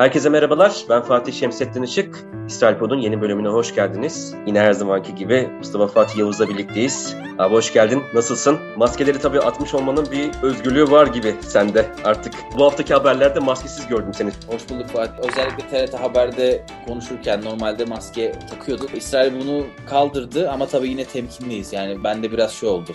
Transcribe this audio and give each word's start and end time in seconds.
Herkese 0.00 0.28
merhabalar. 0.28 0.84
Ben 0.88 1.02
Fatih 1.02 1.32
Şemsettin 1.32 1.82
Işık. 1.82 2.24
İsrail 2.46 2.78
Pod'un 2.78 2.98
yeni 2.98 3.20
bölümüne 3.20 3.48
hoş 3.48 3.74
geldiniz. 3.74 4.34
Yine 4.46 4.60
her 4.60 4.72
zamanki 4.72 5.14
gibi 5.14 5.48
Mustafa 5.58 5.86
Fatih 5.86 6.16
Yavuz'la 6.18 6.48
birlikteyiz. 6.48 7.16
Abi 7.38 7.54
hoş 7.54 7.72
geldin. 7.72 8.02
Nasılsın? 8.14 8.58
Maskeleri 8.76 9.18
tabii 9.18 9.40
atmış 9.40 9.74
olmanın 9.74 10.06
bir 10.12 10.30
özgürlüğü 10.42 10.90
var 10.90 11.06
gibi 11.06 11.34
sende 11.40 11.86
artık. 12.04 12.34
Bu 12.58 12.64
haftaki 12.64 12.94
haberlerde 12.94 13.40
maskesiz 13.40 13.88
gördüm 13.88 14.14
seni. 14.14 14.30
Hoş 14.46 14.70
bulduk 14.70 14.86
Fatih. 14.86 15.28
Özellikle 15.28 15.86
TRT 15.86 16.00
Haber'de 16.00 16.66
konuşurken 16.86 17.44
normalde 17.44 17.84
maske 17.84 18.32
takıyordu. 18.50 18.86
İsrail 18.94 19.40
bunu 19.40 19.66
kaldırdı 19.90 20.50
ama 20.50 20.66
tabii 20.66 20.88
yine 20.88 21.04
temkinliyiz. 21.04 21.72
Yani 21.72 22.04
bende 22.04 22.32
biraz 22.32 22.52
şey 22.52 22.68
oldu 22.68 22.90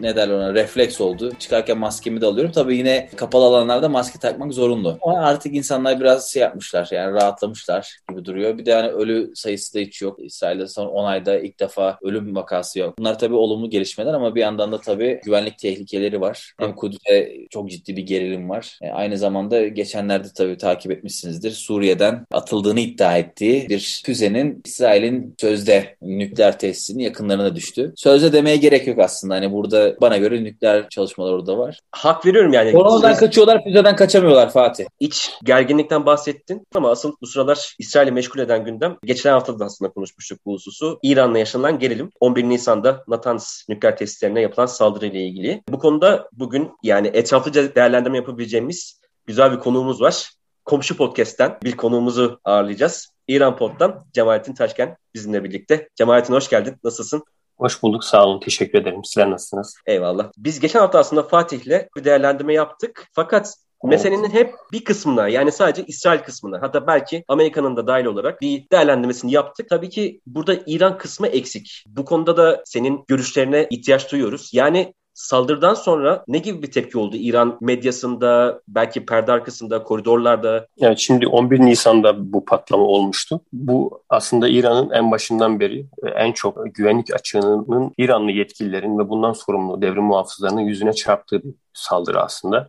ne 0.00 0.16
derler 0.16 0.34
ona 0.34 0.54
refleks 0.54 1.00
oldu. 1.00 1.32
Çıkarken 1.38 1.78
maskemi 1.78 2.20
de 2.20 2.26
alıyorum. 2.26 2.52
Tabii 2.52 2.76
yine 2.76 3.08
kapalı 3.16 3.44
alanlarda 3.44 3.88
maske 3.88 4.18
takmak 4.18 4.52
zorunlu. 4.52 4.98
Ama 5.02 5.18
artık 5.18 5.54
insanlar 5.54 6.00
biraz 6.00 6.32
şey 6.32 6.42
yapmışlar 6.42 6.88
yani 6.92 7.14
rahatlamışlar 7.14 7.98
gibi 8.10 8.24
duruyor. 8.24 8.58
Bir 8.58 8.66
de 8.66 8.70
yani 8.70 8.88
ölü 8.88 9.32
sayısı 9.34 9.74
da 9.74 9.78
hiç 9.78 10.02
yok. 10.02 10.18
İsrail'de 10.24 10.66
son 10.66 10.86
10 10.86 11.04
ayda 11.04 11.38
ilk 11.38 11.60
defa 11.60 11.98
ölüm 12.02 12.36
vakası 12.36 12.78
yok. 12.78 12.98
Bunlar 12.98 13.18
tabii 13.18 13.34
olumlu 13.34 13.70
gelişmeler 13.70 14.14
ama 14.14 14.34
bir 14.34 14.40
yandan 14.40 14.72
da 14.72 14.80
tabii 14.80 15.20
güvenlik 15.24 15.58
tehlikeleri 15.58 16.20
var. 16.20 16.52
Hem 16.58 16.74
Kudüs'te 16.74 17.32
çok 17.50 17.70
ciddi 17.70 17.96
bir 17.96 18.02
gerilim 18.02 18.50
var. 18.50 18.78
E, 18.82 18.88
aynı 18.90 19.18
zamanda 19.18 19.66
geçenlerde 19.68 20.28
tabii 20.36 20.56
takip 20.56 20.92
etmişsinizdir. 20.92 21.50
Suriye'den 21.50 22.26
atıldığını 22.30 22.80
iddia 22.80 23.18
ettiği 23.18 23.68
bir 23.68 24.02
füzenin 24.04 24.62
İsrail'in 24.64 25.34
sözde 25.40 25.96
nükleer 26.02 26.58
tesisinin 26.58 27.02
yakınlarına 27.02 27.56
düştü. 27.56 27.92
Sözde 27.96 28.32
demeye 28.32 28.56
gerek 28.56 28.86
yok 28.86 28.98
aslında. 28.98 29.34
Hani 29.34 29.52
burada 29.52 29.85
bana 30.00 30.16
göre 30.16 30.44
nükleer 30.44 30.88
çalışmalar 30.88 31.32
orada 31.32 31.58
var. 31.58 31.80
Hak 31.92 32.26
veriyorum 32.26 32.52
yani. 32.52 32.72
Koronadan 32.72 33.14
Süre... 33.14 33.26
kaçıyorlar, 33.26 33.64
füzeden 33.64 33.96
kaçamıyorlar 33.96 34.52
Fatih. 34.52 34.84
İç 35.00 35.32
gerginlikten 35.44 36.06
bahsettin 36.06 36.66
ama 36.74 36.90
asıl 36.90 37.12
bu 37.20 37.26
sıralar 37.26 37.74
İsrail'i 37.78 38.12
meşgul 38.12 38.40
eden 38.40 38.64
gündem 38.64 38.96
geçen 39.04 39.32
hafta 39.32 39.58
da 39.58 39.64
aslında 39.64 39.92
konuşmuştuk 39.92 40.38
bu 40.46 40.52
hususu. 40.52 40.98
İran'la 41.02 41.38
yaşanan 41.38 41.78
gerilim 41.78 42.10
11 42.20 42.44
Nisan'da 42.44 43.04
Natanz 43.08 43.64
nükleer 43.68 43.96
tesislerine 43.96 44.40
yapılan 44.40 44.66
saldırıyla 44.66 45.20
ilgili. 45.20 45.62
Bu 45.68 45.78
konuda 45.78 46.28
bugün 46.32 46.70
yani 46.82 47.10
etraflıca 47.14 47.74
değerlendirme 47.74 48.16
yapabileceğimiz 48.16 49.00
güzel 49.26 49.52
bir 49.52 49.58
konuğumuz 49.58 50.00
var. 50.00 50.30
Komşu 50.64 50.96
Podcast'ten 50.96 51.58
bir 51.64 51.76
konuğumuzu 51.76 52.40
ağırlayacağız. 52.44 53.08
İran 53.28 53.56
Pod'dan 53.56 54.06
Cemalettin 54.12 54.54
Taşken 54.54 54.96
bizimle 55.14 55.44
birlikte. 55.44 55.88
Cemalettin 55.94 56.34
hoş 56.34 56.48
geldin. 56.48 56.76
Nasılsın? 56.84 57.24
Hoş 57.58 57.82
bulduk. 57.82 58.04
Sağ 58.04 58.26
olun. 58.26 58.40
Teşekkür 58.40 58.78
ederim. 58.78 59.04
Sizler 59.04 59.30
nasılsınız? 59.30 59.76
Eyvallah. 59.86 60.30
Biz 60.36 60.60
geçen 60.60 60.80
hafta 60.80 60.98
aslında 60.98 61.22
Fatih'le 61.22 61.88
bir 61.96 62.04
değerlendirme 62.04 62.54
yaptık. 62.54 63.08
Fakat 63.12 63.54
Meselenin 63.84 64.30
hep 64.30 64.54
bir 64.72 64.84
kısmına 64.84 65.28
yani 65.28 65.52
sadece 65.52 65.84
İsrail 65.86 66.18
kısmına 66.18 66.62
hatta 66.62 66.86
belki 66.86 67.24
Amerika'nın 67.28 67.76
da 67.76 67.86
dahil 67.86 68.04
olarak 68.04 68.40
bir 68.40 68.70
değerlendirmesini 68.72 69.32
yaptık. 69.32 69.68
Tabii 69.68 69.88
ki 69.88 70.20
burada 70.26 70.56
İran 70.66 70.98
kısmı 70.98 71.26
eksik. 71.26 71.84
Bu 71.86 72.04
konuda 72.04 72.36
da 72.36 72.62
senin 72.64 73.04
görüşlerine 73.08 73.66
ihtiyaç 73.70 74.12
duyuyoruz. 74.12 74.50
Yani 74.52 74.94
Saldırıdan 75.16 75.74
sonra 75.74 76.24
ne 76.28 76.38
gibi 76.38 76.62
bir 76.62 76.70
tepki 76.70 76.98
oldu 76.98 77.16
İran 77.16 77.58
medyasında, 77.60 78.60
belki 78.68 79.06
perde 79.06 79.32
arkasında, 79.32 79.82
koridorlarda? 79.82 80.66
Yani 80.76 80.98
şimdi 80.98 81.26
11 81.26 81.60
Nisan'da 81.60 82.32
bu 82.32 82.44
patlama 82.44 82.84
olmuştu. 82.84 83.40
Bu 83.52 84.02
aslında 84.08 84.48
İran'ın 84.48 84.90
en 84.90 85.10
başından 85.10 85.60
beri 85.60 85.86
en 86.16 86.32
çok 86.32 86.74
güvenlik 86.74 87.14
açığının 87.14 87.94
İranlı 87.98 88.30
yetkililerin 88.30 88.98
ve 88.98 89.08
bundan 89.08 89.32
sorumlu 89.32 89.82
devrim 89.82 90.04
muhafızlarının 90.04 90.60
yüzüne 90.60 90.92
çarptığı 90.92 91.42
bir 91.42 91.54
saldırı 91.72 92.22
aslında. 92.22 92.68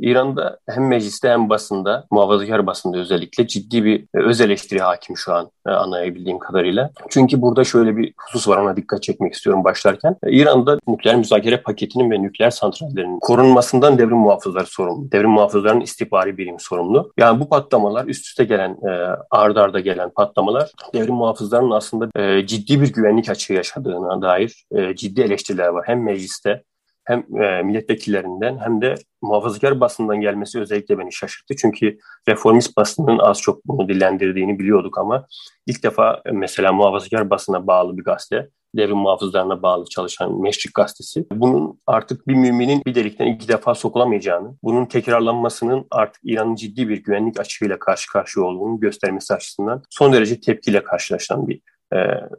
İran'da 0.00 0.58
hem 0.68 0.88
mecliste 0.88 1.28
hem 1.28 1.50
basında, 1.50 2.06
muhafazakar 2.10 2.66
basında 2.66 2.98
özellikle 2.98 3.46
ciddi 3.46 3.84
bir 3.84 4.00
e, 4.00 4.18
öz 4.18 4.40
eleştiri 4.40 4.80
hakim 4.80 5.16
şu 5.16 5.34
an 5.34 5.50
e, 5.66 5.70
anlayabildiğim 5.70 6.38
kadarıyla. 6.38 6.90
Çünkü 7.10 7.42
burada 7.42 7.64
şöyle 7.64 7.96
bir 7.96 8.14
husus 8.16 8.48
var 8.48 8.56
ona 8.56 8.76
dikkat 8.76 9.02
çekmek 9.02 9.34
istiyorum 9.34 9.64
başlarken. 9.64 10.16
E, 10.22 10.32
İran'da 10.32 10.78
nükleer 10.88 11.16
müzakere 11.16 11.56
paketinin 11.56 12.10
ve 12.10 12.22
nükleer 12.22 12.50
santrallerinin 12.50 13.20
korunmasından 13.20 13.98
devrim 13.98 14.16
muhafızları 14.16 14.66
sorumlu. 14.66 15.12
Devrim 15.12 15.30
muhafızlarının 15.30 15.80
istihbari 15.80 16.38
birim 16.38 16.56
sorumlu. 16.58 17.12
Yani 17.18 17.40
bu 17.40 17.48
patlamalar 17.48 18.04
üst 18.04 18.26
üste 18.26 18.44
gelen, 18.44 18.70
e, 18.70 19.16
ard 19.30 19.56
arda 19.56 19.80
gelen 19.80 20.10
patlamalar 20.10 20.70
devrim 20.94 21.14
muhafızlarının 21.14 21.70
aslında 21.70 22.46
ciddi 22.46 22.80
bir 22.80 22.92
güvenlik 22.92 23.28
açığı 23.28 23.52
yaşadığına 23.52 24.22
dair 24.22 24.64
ciddi 24.96 25.20
eleştiriler 25.20 25.68
var. 25.68 25.84
Hem 25.86 26.02
mecliste 26.02 26.62
hem 27.04 27.42
e, 27.42 27.62
milletvekillerinden 27.62 28.58
hem 28.58 28.82
de 28.82 28.94
muhafazakar 29.22 29.80
basından 29.80 30.20
gelmesi 30.20 30.60
özellikle 30.60 30.98
beni 30.98 31.12
şaşırttı. 31.12 31.56
Çünkü 31.56 31.98
reformist 32.28 32.76
basının 32.76 33.18
az 33.18 33.40
çok 33.40 33.64
bunu 33.64 33.88
dillendirdiğini 33.88 34.58
biliyorduk 34.58 34.98
ama 34.98 35.26
ilk 35.66 35.82
defa 35.82 36.22
e, 36.26 36.30
mesela 36.32 36.72
muhafazakar 36.72 37.30
basına 37.30 37.66
bağlı 37.66 37.98
bir 37.98 38.04
gazete, 38.04 38.48
devrim 38.76 38.96
muhafızlarına 38.96 39.62
bağlı 39.62 39.84
çalışan 39.84 40.40
Meşrik 40.40 40.74
Gazetesi. 40.74 41.26
Bunun 41.32 41.80
artık 41.86 42.28
bir 42.28 42.34
müminin 42.34 42.82
bir 42.86 42.94
delikten 42.94 43.26
iki 43.26 43.48
defa 43.48 43.74
sokulamayacağını, 43.74 44.56
bunun 44.62 44.86
tekrarlanmasının 44.86 45.86
artık 45.90 46.20
İran'ın 46.24 46.54
ciddi 46.54 46.88
bir 46.88 47.02
güvenlik 47.04 47.40
açığıyla 47.40 47.78
karşı 47.78 48.12
karşıya 48.12 48.46
olduğunu 48.46 48.80
göstermesi 48.80 49.34
açısından 49.34 49.82
son 49.90 50.12
derece 50.12 50.40
tepkiyle 50.40 50.84
karşılaşılan 50.84 51.48
bir 51.48 51.60
e, 51.92 51.98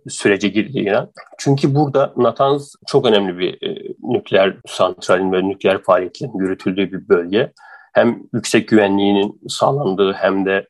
sürece 0.10 0.48
girdi 0.48 0.80
İran. 0.80 1.12
Çünkü 1.38 1.76
burada 1.76 2.14
Natanz 2.18 2.76
çok 2.88 3.06
önemli 3.06 3.38
bir 3.38 3.70
e, 3.70 3.96
nükleer 4.04 4.58
santralin 4.68 5.32
ve 5.32 5.48
nükleer 5.48 5.82
faaliyetlerin 5.82 6.40
yürütüldüğü 6.40 6.92
bir 6.92 7.10
bölge. 7.10 7.54
Hem 7.94 8.24
yüksek 8.34 8.68
güvenliğinin 8.68 9.42
sağlandığı 9.48 10.14
hem 10.14 10.46
de 10.46 10.68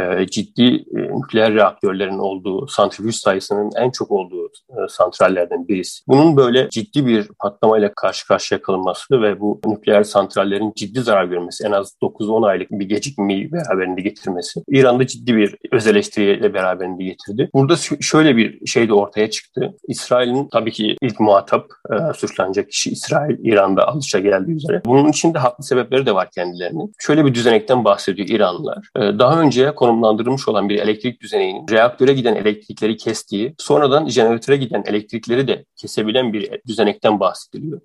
e, 0.00 0.26
ciddi 0.26 0.84
e, 0.96 1.18
nükleer 1.18 1.54
reaktörlerin 1.54 2.18
olduğu, 2.18 2.66
santrifüj 2.66 3.14
sayısının 3.14 3.70
en 3.76 3.90
çok 3.90 4.10
olduğu 4.10 4.46
e, 4.46 4.88
santrallerden 4.88 5.68
birisi. 5.68 6.02
Bunun 6.08 6.36
böyle 6.36 6.68
ciddi 6.70 7.06
bir 7.06 7.28
patlamayla 7.40 7.92
karşı 7.96 8.26
karşıya 8.26 8.62
kalınması 8.62 9.22
ve 9.22 9.40
bu 9.40 9.60
nükleer 9.66 10.02
santrallerin 10.02 10.72
ciddi 10.76 11.00
zarar 11.00 11.24
görmesi, 11.24 11.64
en 11.66 11.72
az 11.72 11.96
9-10 12.02 12.46
aylık 12.46 12.70
bir 12.70 12.84
gecikmeyi 12.84 13.52
beraberinde 13.52 14.00
getirmesi, 14.00 14.62
İran'da 14.68 15.06
ciddi 15.06 15.36
bir 15.36 15.56
öz 15.72 15.86
eleştiriyle 15.86 16.54
beraberinde 16.54 17.04
getirdi. 17.04 17.50
Burada 17.54 17.76
şöyle 18.00 18.36
bir 18.36 18.66
şey 18.66 18.88
de 18.88 18.94
ortaya 18.94 19.30
çıktı. 19.30 19.74
İsrail'in 19.88 20.48
tabii 20.52 20.72
ki 20.72 20.96
ilk 21.02 21.20
muhatap 21.20 21.66
e, 21.90 22.12
suçlanacak 22.14 22.70
kişi 22.70 22.90
İsrail, 22.90 23.36
İran'da 23.42 23.88
alışa 23.88 24.18
geldiği 24.18 24.56
üzere. 24.56 24.82
Bunun 24.86 25.08
için 25.08 25.34
de 25.34 25.38
haklı 25.38 25.64
sebepleri 25.64 26.06
de 26.06 26.14
var 26.14 26.28
kendilerinin. 26.30 26.92
Şöyle 26.98 27.24
bir 27.24 27.34
düzenekten 27.34 27.84
bahsediyor 27.84 28.28
İranlılar. 28.28 28.88
E, 28.96 29.00
daha 29.00 29.40
önce 29.40 29.74
konumlandırılmış 29.82 30.48
olan 30.48 30.68
bir 30.68 30.78
elektrik 30.78 31.20
düzeninin 31.20 31.68
reaktöre 31.68 32.12
giden 32.12 32.34
elektrikleri 32.34 32.96
kestiği, 32.96 33.54
sonradan 33.58 34.08
jeneratöre 34.08 34.56
giden 34.56 34.82
elektrikleri 34.86 35.48
de 35.48 35.64
kesebilen 35.76 36.32
bir 36.32 36.60
düzenekten 36.66 37.20
bahsediliyor. 37.20 37.80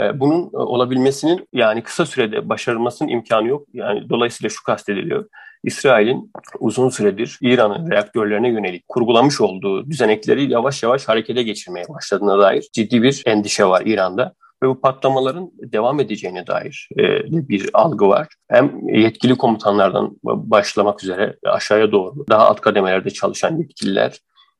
Ee, 0.00 0.20
bunun 0.20 0.50
e, 0.54 0.56
olabilmesinin 0.56 1.48
yani 1.52 1.82
kısa 1.82 2.06
sürede 2.06 2.48
başarılmasının 2.48 3.08
imkanı 3.08 3.48
yok. 3.48 3.66
Yani 3.72 4.08
dolayısıyla 4.08 4.48
şu 4.48 4.64
kastediliyor. 4.64 5.28
İsrail'in 5.64 6.32
uzun 6.60 6.88
süredir 6.88 7.38
İran'ın 7.40 7.90
reaktörlerine 7.90 8.48
yönelik 8.48 8.88
kurgulamış 8.88 9.40
olduğu 9.40 9.90
düzenekleri 9.90 10.52
yavaş 10.52 10.82
yavaş 10.82 11.08
harekete 11.08 11.42
geçirmeye 11.42 11.88
başladığına 11.88 12.38
dair 12.38 12.68
ciddi 12.72 13.02
bir 13.02 13.22
endişe 13.26 13.64
var 13.64 13.82
İran'da 13.86 14.34
ve 14.62 14.68
bu 14.68 14.80
patlamaların 14.80 15.50
devam 15.58 16.00
edeceğine 16.00 16.46
dair 16.46 16.88
e, 16.98 17.22
bir 17.48 17.70
algı 17.72 18.08
var. 18.08 18.28
Hem 18.48 18.88
yetkili 18.88 19.36
komutanlardan 19.36 20.16
başlamak 20.24 21.04
üzere 21.04 21.36
aşağıya 21.44 21.92
doğru 21.92 22.24
daha 22.28 22.48
alt 22.48 22.60
kademelerde 22.60 23.10
çalışan 23.10 23.56
yetkililer 23.58 24.18